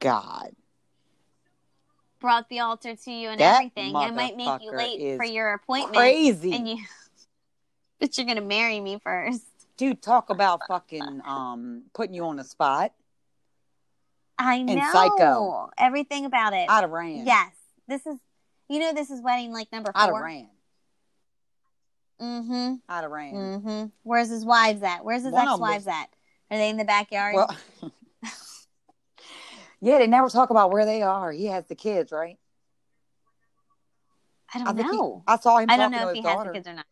[0.00, 0.54] god.
[2.20, 3.96] Brought the altar to you and That everything.
[3.96, 6.52] I might make you late for your appointment, Crazy.
[6.52, 6.76] and you,
[8.00, 9.42] but you're gonna marry me first.
[9.76, 12.92] Dude, talk about fucking um putting you on the spot.
[14.38, 15.70] I know And Psycho.
[15.78, 16.68] everything about it.
[16.68, 17.26] I'd have ran.
[17.26, 17.52] yes,
[17.86, 18.18] this is.
[18.68, 20.22] You know, this is wedding like number I'd have four.
[20.24, 20.48] ran.
[22.22, 22.74] Mm-hmm.
[22.88, 23.10] I'd have.
[23.10, 23.84] Mm-hmm.
[24.04, 25.04] Where's his wives at?
[25.04, 26.06] Where's his One ex-wives at?
[26.50, 27.34] Are they in the backyard?
[27.34, 27.56] Well,
[29.80, 31.32] yeah, they never talk about where they are.
[31.32, 32.38] He has the kids, right?
[34.54, 35.24] I don't I think he- know.
[35.26, 36.86] I saw him I don't know if he has the kids or not.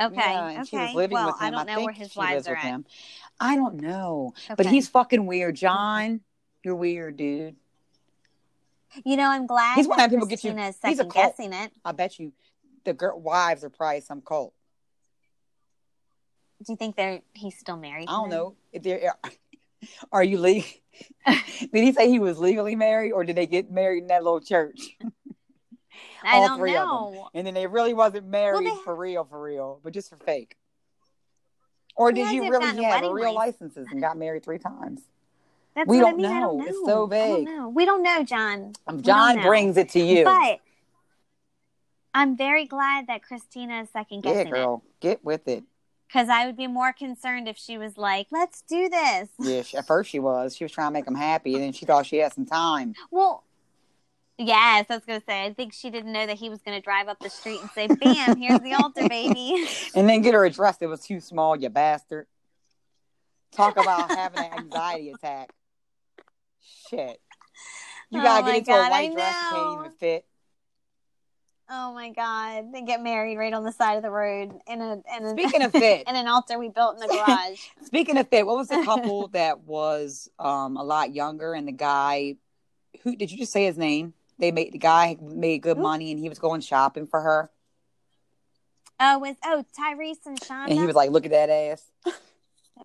[0.00, 0.20] Okay.
[0.20, 0.64] Yeah, okay.
[0.64, 1.34] she was living well.
[1.40, 2.62] I don't know where his wives are at.
[2.62, 2.86] him.
[3.40, 6.20] I don't know, but he's fucking weird, John.
[6.64, 7.56] You're weird, dude.
[9.04, 11.14] You know, I'm glad He's one of people get you- he's a cult.
[11.14, 11.72] guessing it.
[11.84, 12.32] I bet you,
[12.88, 14.54] the girl wives are probably some cult.
[16.64, 18.08] Do you think they're he's still married?
[18.08, 18.38] I don't them?
[18.38, 19.14] know if they're.
[20.12, 20.68] Are you legal?
[21.26, 24.40] did he say he was legally married, or did they get married in that little
[24.40, 24.96] church?
[26.24, 26.88] I All don't three of them.
[26.88, 27.28] know.
[27.34, 30.56] And then they really wasn't married they- for real, for real, but just for fake.
[31.94, 33.76] Or did you really gotten a have real license?
[33.76, 35.02] licenses and got married three times?
[35.76, 36.26] That's We what don't mean.
[36.26, 36.64] I don't know.
[36.64, 36.68] know.
[36.70, 37.46] It's so I don't vague.
[37.46, 37.68] know.
[37.68, 38.72] We don't know, John.
[38.86, 39.42] Um, don't John know.
[39.42, 40.24] brings it to you.
[40.24, 40.58] But
[42.14, 45.64] I'm very glad that Christina is second yeah, guessing it girl, get with it.
[46.06, 49.76] because I would be more concerned if she was like, "Let's do this." Yeah, she,
[49.76, 50.56] at first she was.
[50.56, 52.94] She was trying to make him happy, and then she thought she had some time.
[53.10, 53.44] Well,
[54.38, 55.44] yes, I was gonna say.
[55.44, 57.86] I think she didn't know that he was gonna drive up the street and say,
[57.88, 60.78] "Bam, here's the altar, baby." And then get her address.
[60.80, 62.26] It was too small, you bastard.
[63.52, 65.50] Talk about having an anxiety attack.
[66.88, 67.20] Shit.
[68.10, 70.24] You Oh gotta my get into God, a white I dress, can't even fit.
[71.70, 72.72] Oh my God!
[72.72, 75.62] They get married right on the side of the road in a in a Speaking
[75.62, 77.60] of fit, in an altar we built in the garage.
[77.84, 81.72] speaking of fit, what was the couple that was um a lot younger and the
[81.72, 82.36] guy
[83.02, 84.14] who did you just say his name?
[84.38, 85.82] They made the guy made good Who?
[85.82, 87.50] money and he was going shopping for her.
[89.00, 90.70] Oh, was oh Tyrese and Shonda.
[90.70, 91.82] And he was like, Look at that ass.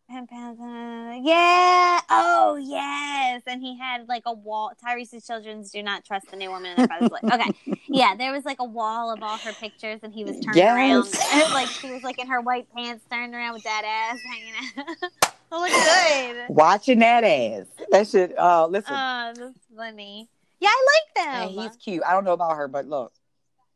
[0.10, 1.22] Pim, pam, pam.
[1.24, 2.00] Yeah.
[2.10, 3.42] Oh, yes.
[3.48, 4.72] And he had like a wall.
[4.84, 7.24] Tyrese's children do not trust the new woman in their father's life.
[7.34, 7.80] Okay.
[7.88, 11.14] Yeah, there was like a wall of all her pictures, and he was turning Yes.
[11.14, 11.54] around.
[11.54, 15.12] like she was like in her white pants, turning around with that ass hanging out.
[15.52, 16.56] it looked good.
[16.56, 17.66] Watching that ass.
[17.92, 18.96] That should uh listen.
[18.96, 20.28] Oh, that's funny.
[20.60, 20.86] Yeah, I
[21.28, 21.50] like them.
[21.50, 22.02] he's cute.
[22.08, 23.14] I don't know about her, but look,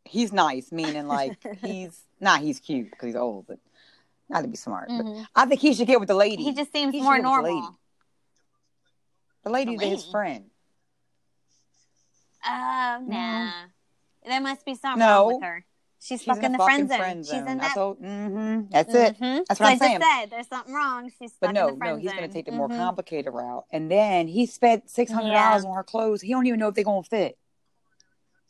[0.04, 0.72] he's nice.
[0.72, 2.40] Meaning, like he's not.
[2.40, 3.60] He's cute because he's old, but
[4.30, 4.88] not to be smart.
[4.90, 5.28] But Mhm.
[5.36, 6.44] I think he should get with the lady.
[6.44, 7.56] He just seems He more with the lady.
[7.56, 7.80] normal.
[9.44, 10.50] the lady's The his friend.
[12.46, 13.52] Oh, nah.
[14.26, 15.24] There must be something No.
[15.30, 15.66] wrong with her.
[16.00, 17.24] She's, She's stuck in, the friend zone.
[17.24, 17.74] She's in that.
[17.74, 19.18] told- mhm, That's it.
[19.18, 19.46] Mhm.
[19.48, 20.02] That's So what I I'm saying.
[20.02, 21.10] said there's something wrong.
[21.18, 22.76] She's But no, the friend no, he's going to take the more Mhm.
[22.78, 23.66] complicated route.
[23.72, 26.22] And then he spent six hundred dollars on her clothes.
[26.22, 27.38] He don't even know if they're going to fit.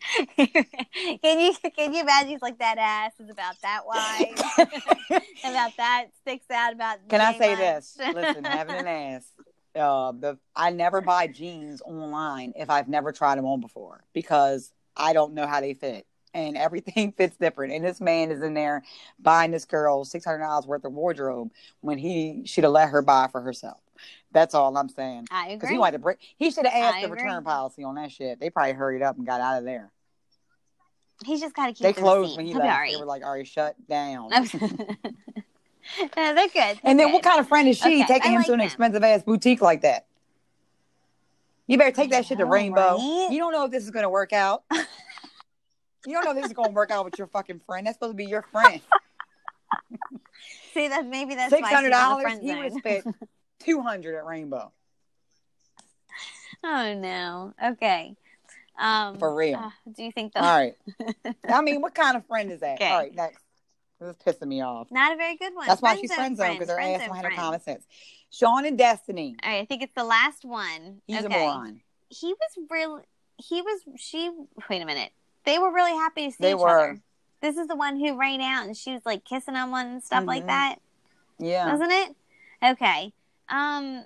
[0.38, 4.34] can you can you imagine he's like that ass is about that wide
[5.44, 7.98] about that sticks out about Can I say this?
[8.14, 9.32] Listen, having an ass.
[9.76, 14.72] Uh, the I never buy jeans online if I've never tried them on before because
[14.96, 17.74] I don't know how they fit, and everything fits different.
[17.74, 18.84] And this man is in there
[19.20, 21.50] buying this girl six hundred dollars worth of wardrobe
[21.82, 23.80] when he should have let her buy for herself.
[24.32, 25.28] That's all I'm saying.
[25.32, 25.76] I Because agree.
[25.76, 26.18] he wanted to break.
[26.38, 27.24] He should have asked I the agree.
[27.24, 28.40] return policy on that shit.
[28.40, 29.92] They probably hurried up and got out of there.
[31.24, 31.84] He's just got to keep.
[31.84, 32.78] They closed when he He'll left.
[32.78, 32.92] right.
[32.92, 34.48] They were like, "All right, shut down." no,
[36.14, 36.80] they're good.
[36.84, 38.54] And They're then what kind of friend is she Okay, taking I him like to
[38.54, 40.08] an expensive ass boutique like that?
[41.68, 42.98] You better take that shit to Rainbow.
[42.98, 43.28] right?
[43.32, 44.64] You don't know if this is going to work out.
[44.72, 44.86] you
[46.14, 47.88] don't know if this is going to work out with your fucking friend.
[47.88, 48.82] That's supposed to be your friend.
[50.74, 52.34] See that maybe that's Six hundred dollars.
[52.42, 53.06] He would spent
[53.60, 54.74] two hundred at Rainbow
[56.66, 57.54] Oh no.
[57.64, 58.16] Okay.
[58.78, 59.56] Um, for real.
[59.58, 60.76] uh, do you think the All right.
[61.48, 62.76] I mean, what kind of friend is that?
[62.82, 62.90] Okay.
[62.90, 63.42] All right, next.
[64.00, 64.88] This is pissing me off.
[64.92, 65.68] not a very good one?
[65.68, 67.86] That's why Friend she's friend zone because her ass don't have common sense.
[68.30, 69.38] Sean and Destiny.
[69.42, 71.02] All right, I think it's the last one.
[71.08, 71.34] He's okay.
[71.34, 71.80] a moron.
[72.10, 73.04] He was really.
[73.38, 73.80] He was.
[73.98, 74.30] She.
[74.70, 75.12] Wait a minute.
[75.46, 76.68] They were really happy to see They each were.
[76.68, 77.02] other.
[77.42, 80.04] This is the one who ran out and she was like kissing on one and
[80.04, 80.48] stuff like Mhm.
[80.48, 80.76] that,
[81.40, 81.72] Yeah.
[81.72, 82.16] wasn't it?
[82.64, 83.14] Okay.
[83.48, 84.04] Um,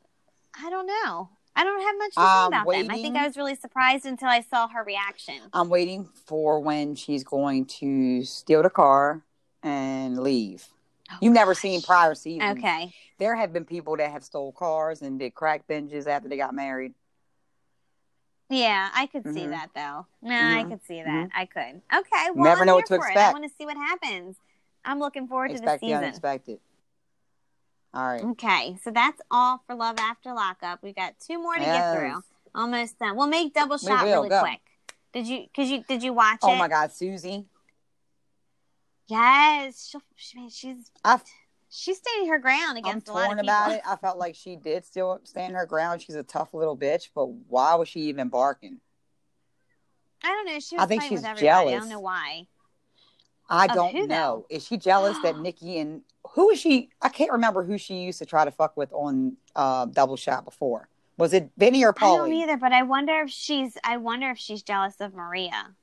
[0.61, 1.29] I don't know.
[1.59, 2.89] I don't have much to say I'm about them.
[2.89, 3.17] I think.
[3.17, 5.35] I was really surprised until I saw her reaction.
[5.51, 9.25] I'm waiting for when she's going to steal the car
[9.61, 10.65] and leave.
[11.21, 12.49] You've never seen prior seasons.
[12.49, 12.93] Oh, Okay.
[13.17, 16.55] There have been people that have stole cars and did crack binges after they got
[16.55, 16.93] married.
[18.47, 19.49] Yeah, I could see Mhm.
[19.51, 20.05] that though.
[20.21, 20.69] No, I Mhm.
[20.69, 21.29] could see that.
[21.35, 21.81] I could.
[21.93, 22.31] Okay.
[22.31, 23.17] Well, Never I'm know what to for it.
[23.17, 24.37] I want to see what happens.
[24.85, 26.03] I'm looking forward Expect to the the season.
[26.05, 26.59] unexpected.
[27.93, 28.23] All right.
[28.23, 30.83] Okay, so that's all for Love After Lockup.
[30.83, 32.23] We got two more to get through.
[32.53, 33.15] Almost done.
[33.15, 34.41] We'll make double shot will, really go.
[34.41, 34.61] quick.
[35.13, 35.45] Did you?
[35.55, 36.57] Cause you did you watch Oh it?
[36.57, 37.45] my God, Susie.
[39.07, 41.19] Yes, she, she's I,
[41.69, 43.43] she's standing her ground I'm against a lot of people.
[43.49, 43.81] about it.
[43.87, 46.03] I felt like she did still stand her ground.
[46.03, 48.79] She's a tough little bitch, but why was she even barking?
[50.23, 50.59] I don't know.
[50.59, 51.47] She I think she's everybody.
[51.47, 52.45] I don't know why.
[53.49, 54.45] I Of don't who, know.
[54.49, 56.89] Is she jealous that Nikki and who is she?
[57.01, 60.45] I can't remember who she used to try to fuck with on uh, Double Shot
[60.45, 60.87] before.
[61.17, 63.77] Was it Vinny or I don't either, but I wonder if she's.
[63.83, 65.75] I wonder if she's jealous of Maria.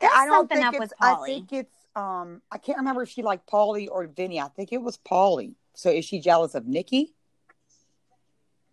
[0.00, 3.22] There's I don't think up it's, I think it's um I can't remember if she
[3.22, 4.40] liked Pauly or Vinny.
[4.40, 5.54] I think it was Pauly.
[5.74, 7.14] So is she jealous of Nikki?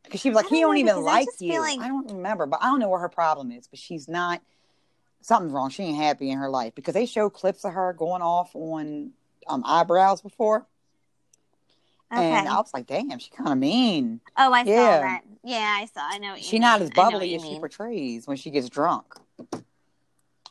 [0.04, 1.60] Because she was like, he don't don't know, even like you.
[1.60, 3.68] like- I don't remember, but I don't know what her problem is.
[3.68, 4.42] But she's not.
[5.28, 5.70] Something's wrong.
[5.70, 9.12] She ain't happy in her life because they show clips of her going off on
[9.48, 10.66] um, eyebrows before,
[12.14, 12.24] Okay.
[12.32, 14.22] and I was like, damn, she kind of mean.
[14.38, 15.00] oh, I saw Yeah.
[15.02, 15.22] that.
[15.44, 16.00] Yeah, I saw.
[16.02, 16.36] I know.
[16.38, 17.60] She's not as I know what bubbly as she mean.
[17.60, 19.16] portrays when she gets drunk.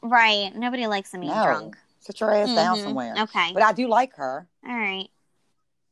[0.02, 0.54] Right.
[0.54, 1.78] Nobody likes them being No, drunk.
[2.00, 2.82] sit your ass down Mhm.
[2.84, 3.14] somewhere.
[3.20, 3.52] Okay.
[3.54, 4.46] But I do like her.
[4.66, 5.08] All right.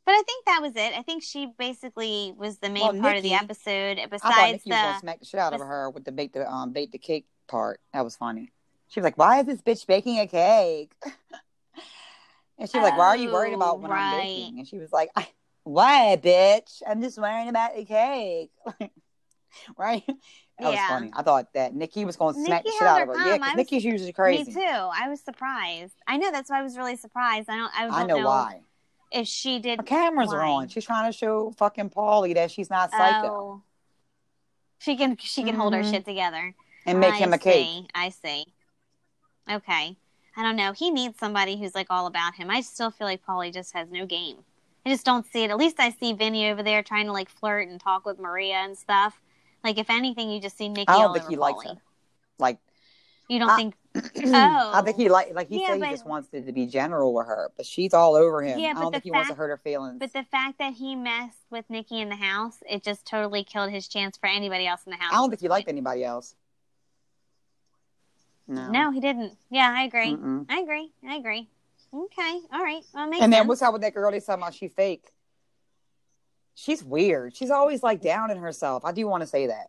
[0.04, 0.92] But I think that was it.
[0.94, 3.98] I think she basically was the main Well, part of the Nikki- episode.
[3.98, 6.12] I thought Besides Nikki was gonna the, smack the shit out of her with the
[6.12, 7.80] bake the um bake the cake part.
[7.94, 8.52] That was funny.
[8.94, 10.92] She was like, "Why is this bitch baking a cake?"
[12.58, 14.14] and she was like, "Why are you worried about Oh, when right.
[14.14, 15.10] I'm baking?" And she was like,
[15.64, 16.80] "Why, bitch?
[16.88, 18.52] I'm just worrying about the cake."
[19.76, 20.04] right?
[20.60, 21.10] That was funny.
[21.12, 23.14] I thought that Nikki was going to smack the shit out of her.
[23.26, 24.44] Yeah, because Nikki's usually crazy.
[24.52, 24.60] me too.
[24.62, 25.94] I was surprised.
[26.06, 27.50] I know that's why I was really surprised.
[27.50, 27.72] I don't.
[27.76, 28.60] I don't I know, why.
[29.10, 29.80] if she did.
[29.80, 30.68] Her cameras are on.
[30.68, 33.62] She's trying to show fucking Pauly that she's not psycho Oh.
[34.78, 35.16] She can.
[35.18, 35.90] She can hold her Mhm.
[35.90, 36.54] shit together.
[36.86, 37.66] and make I him a cake.
[37.66, 38.44] see, I see.
[39.50, 39.96] Okay.
[40.36, 40.72] I don't know.
[40.72, 42.50] He needs somebody who's like all about him.
[42.50, 44.38] I still feel like Pauly just has no game.
[44.84, 45.50] I just don't see it.
[45.50, 48.56] At least I see Vinny over there trying to like flirt and talk with Maria
[48.56, 49.20] and stuff.
[49.62, 50.88] Like if anything, you just see Nikki.
[50.88, 51.76] I don't think he likes her.
[52.38, 52.58] Like
[53.28, 53.74] You don't I- think?
[54.26, 56.52] Oh, I think he like like he Yeah, said but- he just wants it to
[56.52, 58.58] be general with her, but she's all over him.
[58.58, 59.98] Yeah, I don't think he wants to hurt her feelings.
[60.00, 63.70] But the fact that he messed with Nikki in the house, it just totally killed
[63.70, 65.12] his chance for anybody else in the house.
[65.12, 66.34] I don't think he liked anybody else.
[68.46, 68.70] No.
[68.70, 69.36] No, he didn't.
[69.50, 70.12] Yeah, I agree.
[70.12, 70.46] Mm-mm.
[70.48, 70.92] I agree.
[71.06, 71.48] I agree.
[71.92, 72.40] Okay.
[72.52, 72.82] All right.
[72.92, 75.10] Well, And then what's up with that girl they talking about she fake?
[76.54, 77.36] She's weird.
[77.36, 78.84] She's always like down in herself.
[78.84, 79.68] I do want to say that.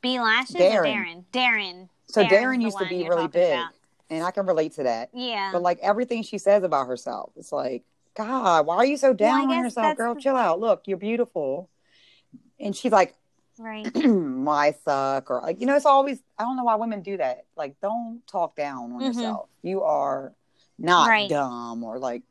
[0.00, 0.84] B lashes or Derynn.
[0.84, 1.24] Derynn?
[1.32, 1.88] Derynn.
[2.06, 3.72] So Derynn's Darren used to be really big, about.
[4.08, 5.10] and I can relate to that.
[5.12, 5.50] Yeah.
[5.52, 7.84] But like everything she says about herself, it's like,
[8.16, 10.14] God, why are you so down on yourself, girl?
[10.14, 10.58] the- Chill out.
[10.58, 11.68] Look, you're beautiful.
[12.58, 13.14] And she's like,
[13.60, 13.86] Right.
[13.94, 17.44] "I suck," or like you know, it's always I don't know why women do that.
[17.56, 19.06] Like, don't talk down on Mhm.
[19.14, 19.48] yourself.
[19.62, 20.32] You are
[20.78, 21.28] not Right.
[21.28, 22.22] dumb or like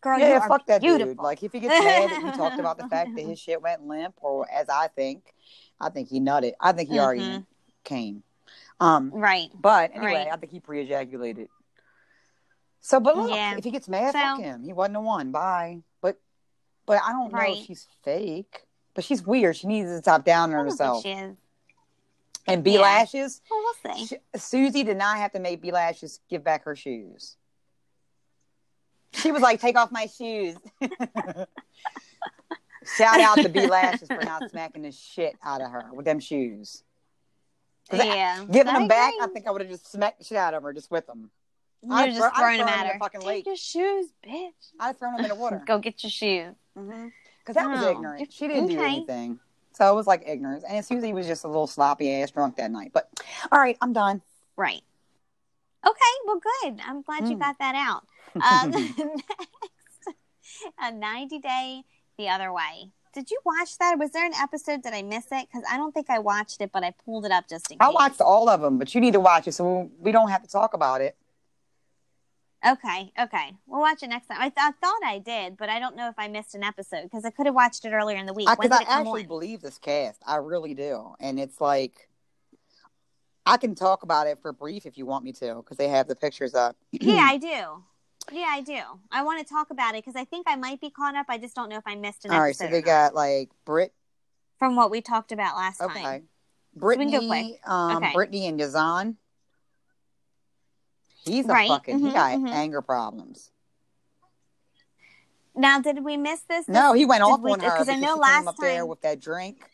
[0.00, 1.14] Girl, yeah, yeah, fuck that beautiful.
[1.14, 1.22] dude.
[1.22, 3.86] Like if he gets mad that you talked about the fact that his shit went
[3.86, 5.34] limp, or as I think,
[5.80, 6.54] I think he nutted.
[6.60, 7.46] I think he already Mhm.
[7.84, 8.22] came.
[8.80, 9.50] Um, Right.
[9.54, 10.32] but anyway, Right.
[10.32, 11.48] I think he pre-ejaculated.
[12.80, 13.56] So, but look, Yeah.
[13.56, 14.64] if he gets mad, fuck him.
[14.64, 15.30] He wasn't the one.
[15.30, 15.82] Bye.
[16.00, 16.20] But,
[16.84, 17.56] but I don't know Right.
[17.58, 18.64] if she's fake.
[18.94, 19.56] But she's weird.
[19.56, 21.02] She needs to stop down on herself.
[21.02, 21.36] she is.
[22.46, 22.80] And B Yeah.
[22.80, 23.40] lashes.
[23.50, 24.06] Well, we'll see.
[24.06, 27.36] Sh- Susie did not have to make B lashes give back her shoes.
[29.14, 30.56] She was like, "Take off my shoes."
[32.96, 36.18] Shout out to B lashes for not smacking the shit out of her with them
[36.18, 36.82] shoes.
[37.88, 38.44] 'Cause I- Yeah.
[38.50, 40.62] Giving I them back, I think I would have just smacked the shit out of
[40.64, 41.30] her just with them.
[41.82, 42.92] You're I'd just throw- I'd throwing throw them at her.
[42.94, 43.46] the fucking Take lake.
[43.46, 44.52] your shoes, bitch.
[44.80, 45.62] I'd have thrown them in the water.
[45.66, 46.54] Go get your shoes.
[46.76, 47.08] Mm-hmm.
[47.44, 48.32] Because that was Oh, ignorant.
[48.32, 49.38] She didn't do anything.
[49.72, 50.64] So it was like ignorance.
[50.68, 52.92] And Susie was just a little sloppy ass drunk that night.
[52.92, 53.08] But
[53.50, 54.22] all right, I'm done.
[54.56, 54.82] Right.
[55.84, 56.12] Okay.
[56.26, 56.78] Well, good.
[56.86, 57.40] I'm glad you Mm.
[57.40, 58.06] got that out.
[58.34, 60.16] Um, next,
[60.80, 61.82] a 90 day
[62.16, 62.90] the other way.
[63.12, 63.98] Did you watch that?
[63.98, 64.82] Was there an episode?
[64.82, 65.48] Did I miss it?
[65.50, 67.86] Because I don't think I watched it, but I pulled it up just in case.
[67.86, 70.42] I watched all of them, but you need to watch it so we don't have
[70.42, 71.14] to talk about it.
[72.64, 73.56] Okay, okay.
[73.66, 74.38] We'll watch it next time.
[74.38, 77.02] I, th- I thought I did, but I don't know if I missed an episode
[77.04, 78.48] because I could have watched it earlier in the week.
[78.48, 79.28] Because I, come actually on?
[79.28, 80.22] believe this cast.
[80.24, 81.14] I really do.
[81.18, 82.08] And it's like,
[83.44, 86.06] I can talk about it for brief if you want me to, because they have
[86.06, 86.76] the pictures up.
[86.92, 87.82] yeah, I do.
[88.30, 88.78] Yeah, I do.
[89.10, 91.26] I want to talk about it because I think I might be caught up.
[91.28, 93.14] I just don't know if I missed an all episode All right, so they got
[93.14, 93.92] like Brit.
[94.60, 96.00] from what we talked about last Okay.
[96.00, 96.28] time.
[96.76, 98.12] Brittany, um, Okay.
[98.14, 99.16] Brittany and Yazan.
[101.24, 102.50] He's a Right, fucking, he mhm, got mhm.
[102.50, 103.50] anger problems.
[105.54, 106.66] Now, did we miss this?
[106.66, 108.48] No, he went Did off we- on her 'cause because I know she last came
[108.48, 109.70] up there time- with that drink.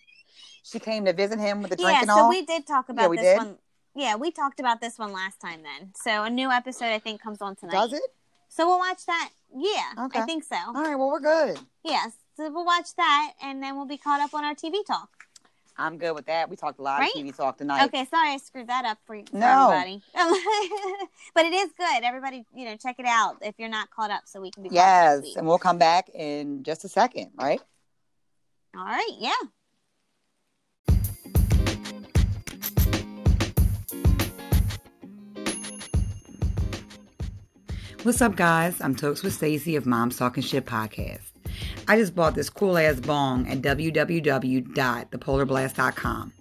[0.64, 2.18] She came to visit him with the drink yeah, and all.
[2.24, 3.38] so we did talk about we this did?
[3.38, 3.58] one.
[3.94, 5.92] Yeah, we talked about this one last time then.
[5.94, 7.72] So a new episode I think comes on tonight.
[7.72, 8.02] Does it?
[8.48, 9.30] So we'll watch that.
[9.54, 10.20] Yeah, Okay.
[10.20, 10.56] I think so.
[10.56, 11.58] All right, well, we're good.
[11.84, 12.12] Yes.
[12.36, 15.17] So we'll watch that and then we'll be caught up on our TV talk.
[15.80, 16.50] I'm good with that.
[16.50, 17.12] We talked a lot Right?
[17.14, 17.84] of TV talk tonight.
[17.86, 19.70] Okay, sorry I screwed that up for, for No.
[19.70, 20.02] everybody.
[21.34, 22.02] but it is good.
[22.02, 24.70] Everybody, you know, check it out if you're not caught up so we can be
[24.70, 27.60] caught Yes, and we'll come back in just a second, right?
[28.76, 29.30] All right, yeah.
[38.02, 38.80] What's up, guys?
[38.80, 41.27] I'm Tokes with Stacey of Mom's Talking Shit podcast.
[41.90, 46.32] I just bought this cool ass bong at www.thepolarblast.com.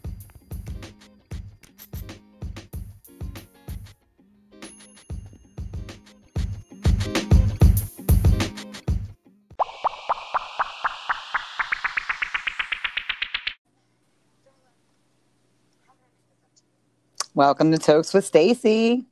[17.39, 19.07] Welcome to Tokes with Stacy.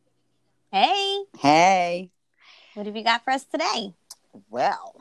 [0.72, 2.10] Hey, Hey.
[2.74, 3.94] what have you got for us today?
[4.50, 4.96] Well,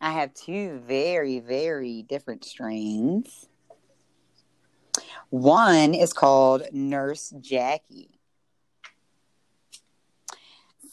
[0.00, 3.48] I have two very, very different strains.
[5.28, 8.18] One is called Nurse Jackie.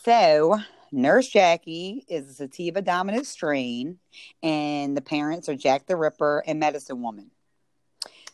[0.04, 0.60] So,
[0.92, 4.00] Nurse Jackie is a sativa dominant strain,
[4.44, 7.32] and the parents are Jack the Ripper and Medicine Woman.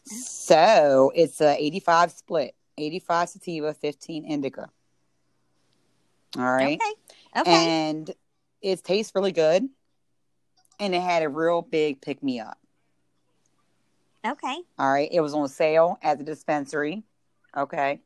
[0.05, 4.69] So, it's a 85 split 85 sativa, 15 indica.
[6.37, 7.41] All right Okay.
[7.41, 7.51] Okay.
[7.51, 8.11] and
[8.61, 9.67] it tastes really good
[10.79, 12.57] and it had a real big pick me up
[14.25, 14.57] okay.
[14.79, 17.03] all right it was on sale at the dispensary
[17.55, 17.99] okay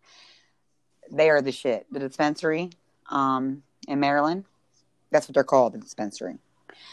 [1.12, 2.70] they are the shit the dispensary
[3.10, 4.44] um in maryland
[5.12, 6.36] that's what they're called the dispensary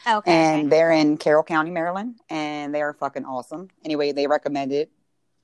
[0.08, 0.30] Okay.
[0.30, 0.68] and okay.
[0.68, 4.88] they're in carroll county maryland and they are fucking awesome anyway they recommended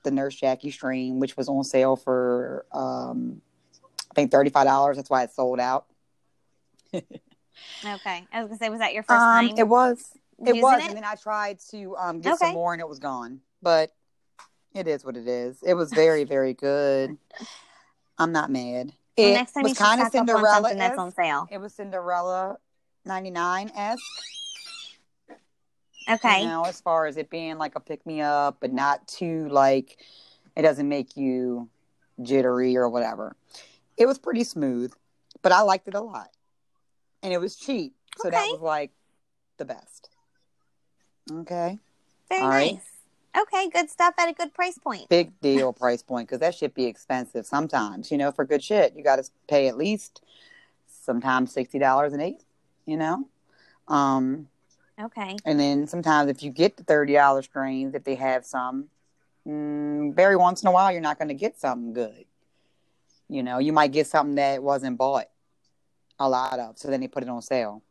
[0.03, 3.41] the nurse jackie stream which was on sale for um
[4.09, 5.85] i think $35 that's why it sold out
[7.83, 8.27] Okay.
[8.31, 9.57] I was gonna say, was that your first um time?
[9.57, 10.11] it was
[10.45, 10.87] It was, it?
[10.87, 12.45] and then I tried to um, get Okay.
[12.45, 13.41] some more, and it was gone.
[13.61, 13.91] But
[14.75, 15.57] it is what it is.
[15.63, 17.17] It was very, very good.
[18.19, 18.93] I'm not mad.
[19.17, 20.75] Well, It next time was kind of stock up on Cinderella.
[20.77, 21.47] that's on sale.
[21.51, 22.57] It was Cinderella
[23.05, 24.01] 99 esque.
[26.09, 26.41] Okay.
[26.41, 29.47] You know, as far as it being like a pick me up, but not too
[29.49, 29.99] like
[30.55, 31.69] it doesn't make you
[32.21, 33.35] jittery or whatever.
[33.97, 34.93] It was pretty smooth,
[35.41, 36.29] but I liked it a lot.
[37.23, 37.93] And it was cheap.
[38.17, 38.91] So that was like
[39.57, 40.09] the best.
[41.31, 41.79] Okay.
[42.29, 42.71] Very All nice.
[42.71, 42.81] right.
[43.43, 45.07] Okay, good stuff at a good price point.
[45.07, 48.11] Big deal price point because that shit be expensive sometimes.
[48.11, 50.21] You know, for good shit, you got to pay at least
[50.87, 52.45] sometimes $60 an eighth,
[52.85, 53.27] you know?
[53.87, 54.47] Um,
[55.01, 55.37] Okay.
[55.45, 58.89] And then sometimes if you get the thirty dollars strains, if they have some,
[59.47, 62.25] mm, very once in a while you're not going to get something good.
[63.27, 65.27] You know, you might get something that wasn't bought
[66.19, 67.81] a lot of, so then they put it on sale.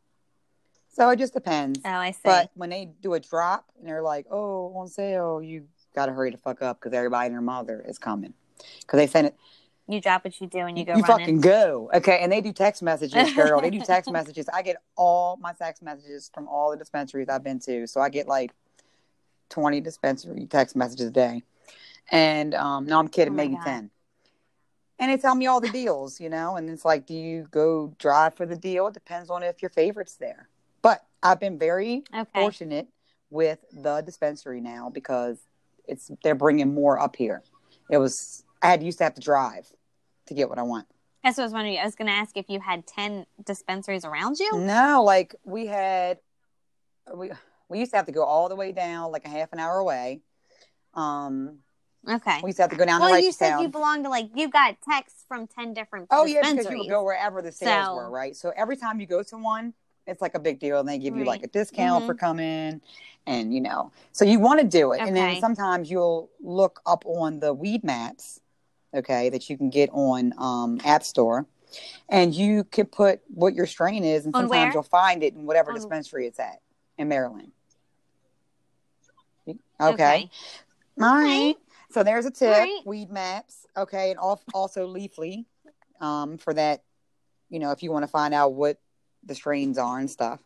[0.92, 1.80] So it just depends.
[1.84, 2.20] Oh, I see.
[2.24, 6.12] But when they do a drop and they're like, "Oh, on sale," you got to
[6.12, 8.34] hurry the fuck up because everybody and their mother is coming
[8.80, 9.36] because they send it
[9.92, 11.06] you drop what you do and you go you running.
[11.06, 11.90] fucking go.
[11.94, 12.18] Okay.
[12.20, 13.60] And they do text messages, girl.
[13.60, 14.48] they do text messages.
[14.48, 17.86] I get all my text messages from all the dispensaries I've been to.
[17.86, 18.52] So I get like
[19.50, 21.42] 20 dispensary text messages a day.
[22.10, 23.64] And um, no, I'm kidding, Oh maybe God.
[23.64, 23.90] 10.
[24.98, 27.94] And they tell me all the deals, you know, and it's like, do you go
[27.98, 28.86] drive for the deal?
[28.88, 30.48] It depends on if your favorite's there.
[30.82, 32.28] But I've been very Okay.
[32.34, 32.88] fortunate
[33.30, 35.38] with the dispensary now because
[35.88, 37.42] it's they're bringing more up here.
[37.90, 39.72] It was I had used to have to drive
[40.30, 40.86] to get what I want.
[41.22, 41.78] That's what I was wondering.
[41.78, 44.56] I was going to ask if you had 10 dispensaries around you.
[44.58, 46.18] No, like we had,
[47.14, 47.30] we
[47.68, 49.78] we used to have to go all the way down, like a half an hour
[49.78, 50.22] away.
[50.94, 51.58] Um,
[52.08, 52.40] Okay.
[52.42, 53.62] we used to have to go down Well, to you said Town.
[53.62, 56.88] you belong to like, you got texts from 10 different Oh yeah, because you would
[56.88, 58.34] go wherever the sales So- were, right?
[58.34, 59.74] So every time you go to one,
[60.06, 61.52] it's like a big deal, and they give you like a Right.
[61.52, 62.06] discount Mhm.
[62.06, 62.80] for coming,
[63.26, 67.04] and you know, so you want to do it, and then sometimes you'll look up
[67.06, 68.39] on the weed maps,
[68.94, 71.46] okay, that you can get on um, App Store,
[72.08, 74.72] and you can put what your strain is, and On sometimes where?
[74.72, 76.60] you'll find it in whatever On- dispensary it's at
[76.98, 77.52] in Maryland.
[79.48, 79.56] Okay.
[79.80, 80.28] All Okay.
[81.00, 81.56] right.
[81.90, 82.50] So there's a tip.
[82.50, 82.80] right.
[82.84, 83.66] Weed maps.
[83.76, 84.10] Okay.
[84.10, 85.46] And also Leafly
[86.00, 86.82] um, for that,
[87.48, 88.78] you know, if you want to find out what
[89.24, 90.40] the strains are and stuff.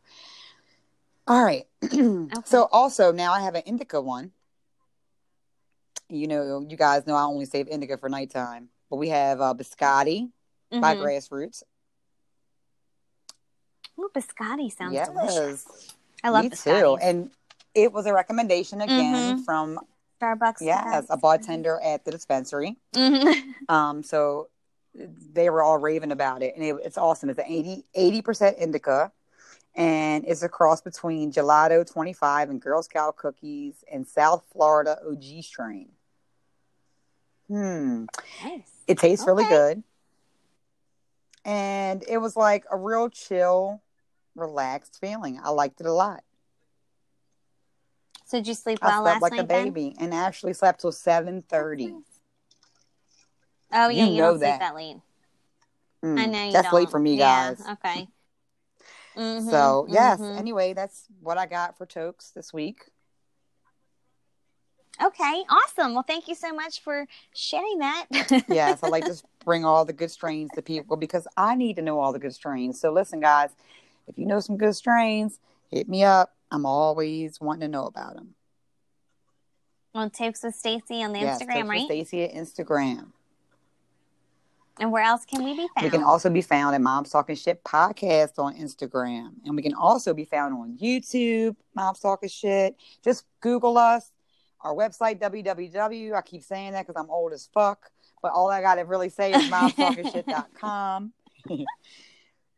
[1.26, 1.66] All right.
[2.44, 4.32] So also now I have an indica one.
[6.08, 9.54] You know, you guys know I only save indica for nighttime, but we have uh,
[9.54, 10.30] biscotti
[10.70, 11.00] by Mhm.
[11.00, 11.62] Grassroots.
[13.98, 15.08] Ooh, biscotti sounds yes.
[15.08, 15.66] delicious.
[16.22, 16.98] I love Me too.
[17.00, 17.30] And
[17.74, 19.44] it was a recommendation again Mhm.
[19.44, 19.78] from
[20.20, 20.60] Starbucks.
[20.60, 22.76] yes, a bartender at the dispensary.
[22.94, 23.28] hmm
[23.68, 24.50] Um, so
[24.94, 27.30] they were all raving about it, and it, it's awesome.
[27.30, 29.10] It's an 80 percent indica,
[29.74, 35.42] and it's a cross between gelato 25 and Girl Scout cookies and South Florida OG
[35.42, 35.90] strain.
[37.48, 38.04] Hmm,
[38.42, 38.70] Nice.
[38.86, 39.82] it tastes really good,
[41.44, 43.82] and it was like a real chill,
[44.34, 45.38] relaxed feeling.
[45.42, 46.22] I liked it a lot.
[48.26, 49.66] So did you sleep well I slept like a night then?
[49.66, 51.94] baby, and actually slept till 7:30.
[53.72, 54.58] Oh yeah, You you, know don't that.
[54.58, 54.96] sleep that late.
[56.04, 56.90] Mm, I know you that's late don't.
[56.90, 57.66] for me, Yeah, guys.
[57.72, 58.08] Okay.
[59.16, 60.38] Mhm, So yes, mhm.
[60.38, 62.90] anyway, that's what I got for Tokes this week.
[65.02, 65.94] Okay, awesome.
[65.94, 68.06] Well, thank you so much for sharing that.
[68.48, 71.82] Yes, I like to bring all the good strains to people because I need to
[71.82, 72.80] know all the good strains.
[72.80, 73.50] So listen, guys,
[74.06, 75.40] if you know some good strains,
[75.70, 76.34] hit me up.
[76.50, 78.34] I'm always wanting to know about them.
[79.94, 81.84] on Tokes with Stacy on the yes, Instagram, Tokes right?
[81.86, 83.12] Stacy at Instagram.
[84.80, 85.84] And where else can we be found?
[85.84, 89.74] We can also be found at Mom's Talking Shit podcast on Instagram, and we can
[89.74, 91.54] also be found on YouTube.
[91.76, 92.76] Mom's Talking Shit.
[93.04, 94.10] Just Google us.
[94.60, 96.14] Our website www.
[96.14, 97.90] I keep saying that because I'm old as fuck,
[98.22, 101.12] but all I got to really say is momstalkingshit.com.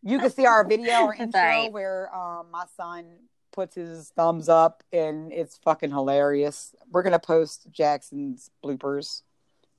[0.03, 1.73] you can see our video or intro right.
[1.73, 3.05] where um, my son
[3.53, 6.75] puts his thumbs up, and it's fucking hilarious.
[6.91, 9.23] We're gonna post Jackson's bloopers.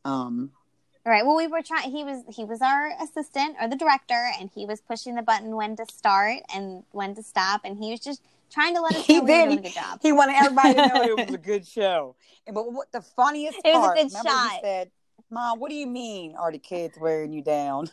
[0.03, 0.51] Um,
[1.07, 1.25] All right.
[1.25, 1.89] Well, we were trying.
[1.89, 5.55] He was he was our assistant or the director, and he was pushing the button
[5.55, 9.05] when to start and when to stop, and he was just trying to let us
[9.07, 9.45] He know we were did.
[9.45, 9.99] doing a good job.
[10.01, 12.17] He wanted everybody to know it was a good show.
[12.45, 14.51] And but what the funniest It was a good shot.
[14.55, 14.91] he said,
[15.31, 17.89] Mom, what do you mean are the kids wearing you down?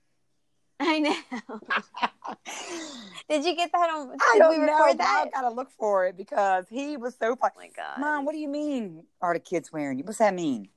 [0.80, 1.16] I know.
[3.28, 4.10] Did you get that on?
[4.10, 4.94] Did I don't we know.
[4.98, 5.26] that?
[5.28, 7.52] I gotta look for it because he was so funny.
[7.56, 8.00] Oh my god.
[8.00, 10.04] Mom, what do you mean are the kids wearing you?
[10.04, 10.68] What's that mean?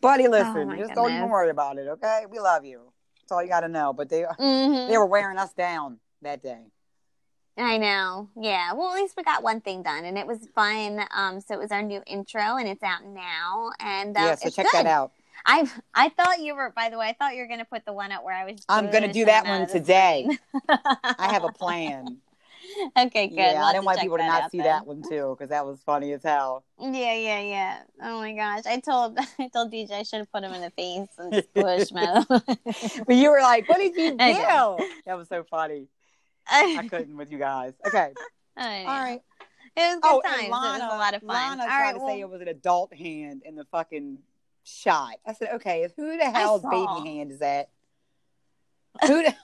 [0.00, 2.24] Buddy, listen, Oh, just don't even worry about it, okay?
[2.30, 2.92] We love you.
[3.20, 3.92] That's all you gotta know.
[3.92, 4.88] But they Mhm.
[4.88, 6.66] they were wearing us down that day.
[7.56, 8.30] I know.
[8.36, 8.72] Yeah.
[8.74, 11.04] Well, at least we got one thing done, and it was fun.
[11.14, 13.72] Um, so it was our new intro, and it's out now.
[13.80, 14.84] And uh, yeah, so check good.
[14.84, 15.12] that out.
[15.44, 16.70] I I thought you were.
[16.74, 18.44] By the way, I thought you were going to put the one up where I
[18.44, 18.64] was.
[18.68, 20.28] I'm gonna do that one today.
[20.68, 22.18] I have a plan.
[22.98, 23.36] okay, good.
[23.36, 24.66] Yeah, I didn't want people to not see then.
[24.66, 26.64] that one too, because that was funny as hell.
[26.80, 27.82] Yeah, yeah, yeah.
[28.02, 30.70] Oh my gosh, I told I told DJ I should have put him in the
[30.70, 32.26] face and squishmallow.
[33.06, 35.86] But you were like, "What did you do?" That was so funny.
[36.48, 37.74] I couldn't with you guys.
[37.86, 38.12] Okay,
[38.56, 39.20] all right.
[39.76, 40.42] It was good Oh, times.
[40.42, 41.28] and it was a lot of fun.
[41.36, 44.18] Lana All tried right, to well, say it was an adult hand in the fucking
[44.64, 45.14] shot.
[45.26, 47.70] I said, "Okay, who the hell's baby hand is that?"
[49.06, 49.34] Who the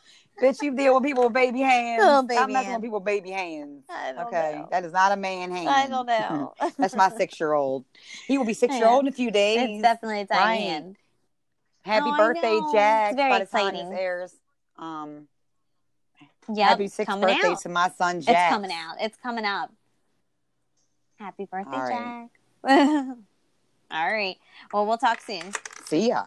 [0.41, 0.62] bitch?
[0.62, 2.03] You deal with people with baby hands.
[2.05, 2.82] Stop baby messing hand.
[2.82, 3.85] with people with baby hands.
[3.89, 4.68] I don't Okay, know.
[4.70, 5.68] that is not a man hand.
[5.68, 6.55] I don't know.
[6.78, 7.85] That's my six-year-old.
[8.26, 9.70] He will be six year old in a few days.
[9.70, 10.97] It's definitely a tiny hand.
[11.82, 12.61] Happy Oh, birthday.
[12.72, 13.12] Jack!
[13.12, 13.91] It's very by the time exciting.
[13.91, 14.35] this airs,
[14.78, 15.28] um,
[16.49, 17.61] Yep, happy sixth birthday out.
[17.61, 18.37] to my son Jack.
[18.37, 18.97] It's coming out.
[19.01, 19.72] It's coming up.
[21.18, 22.28] Happy birthday, All right.
[22.64, 23.16] Jack.
[23.91, 24.37] All right.
[24.72, 25.53] Well, we'll talk soon.
[25.85, 26.24] See ya.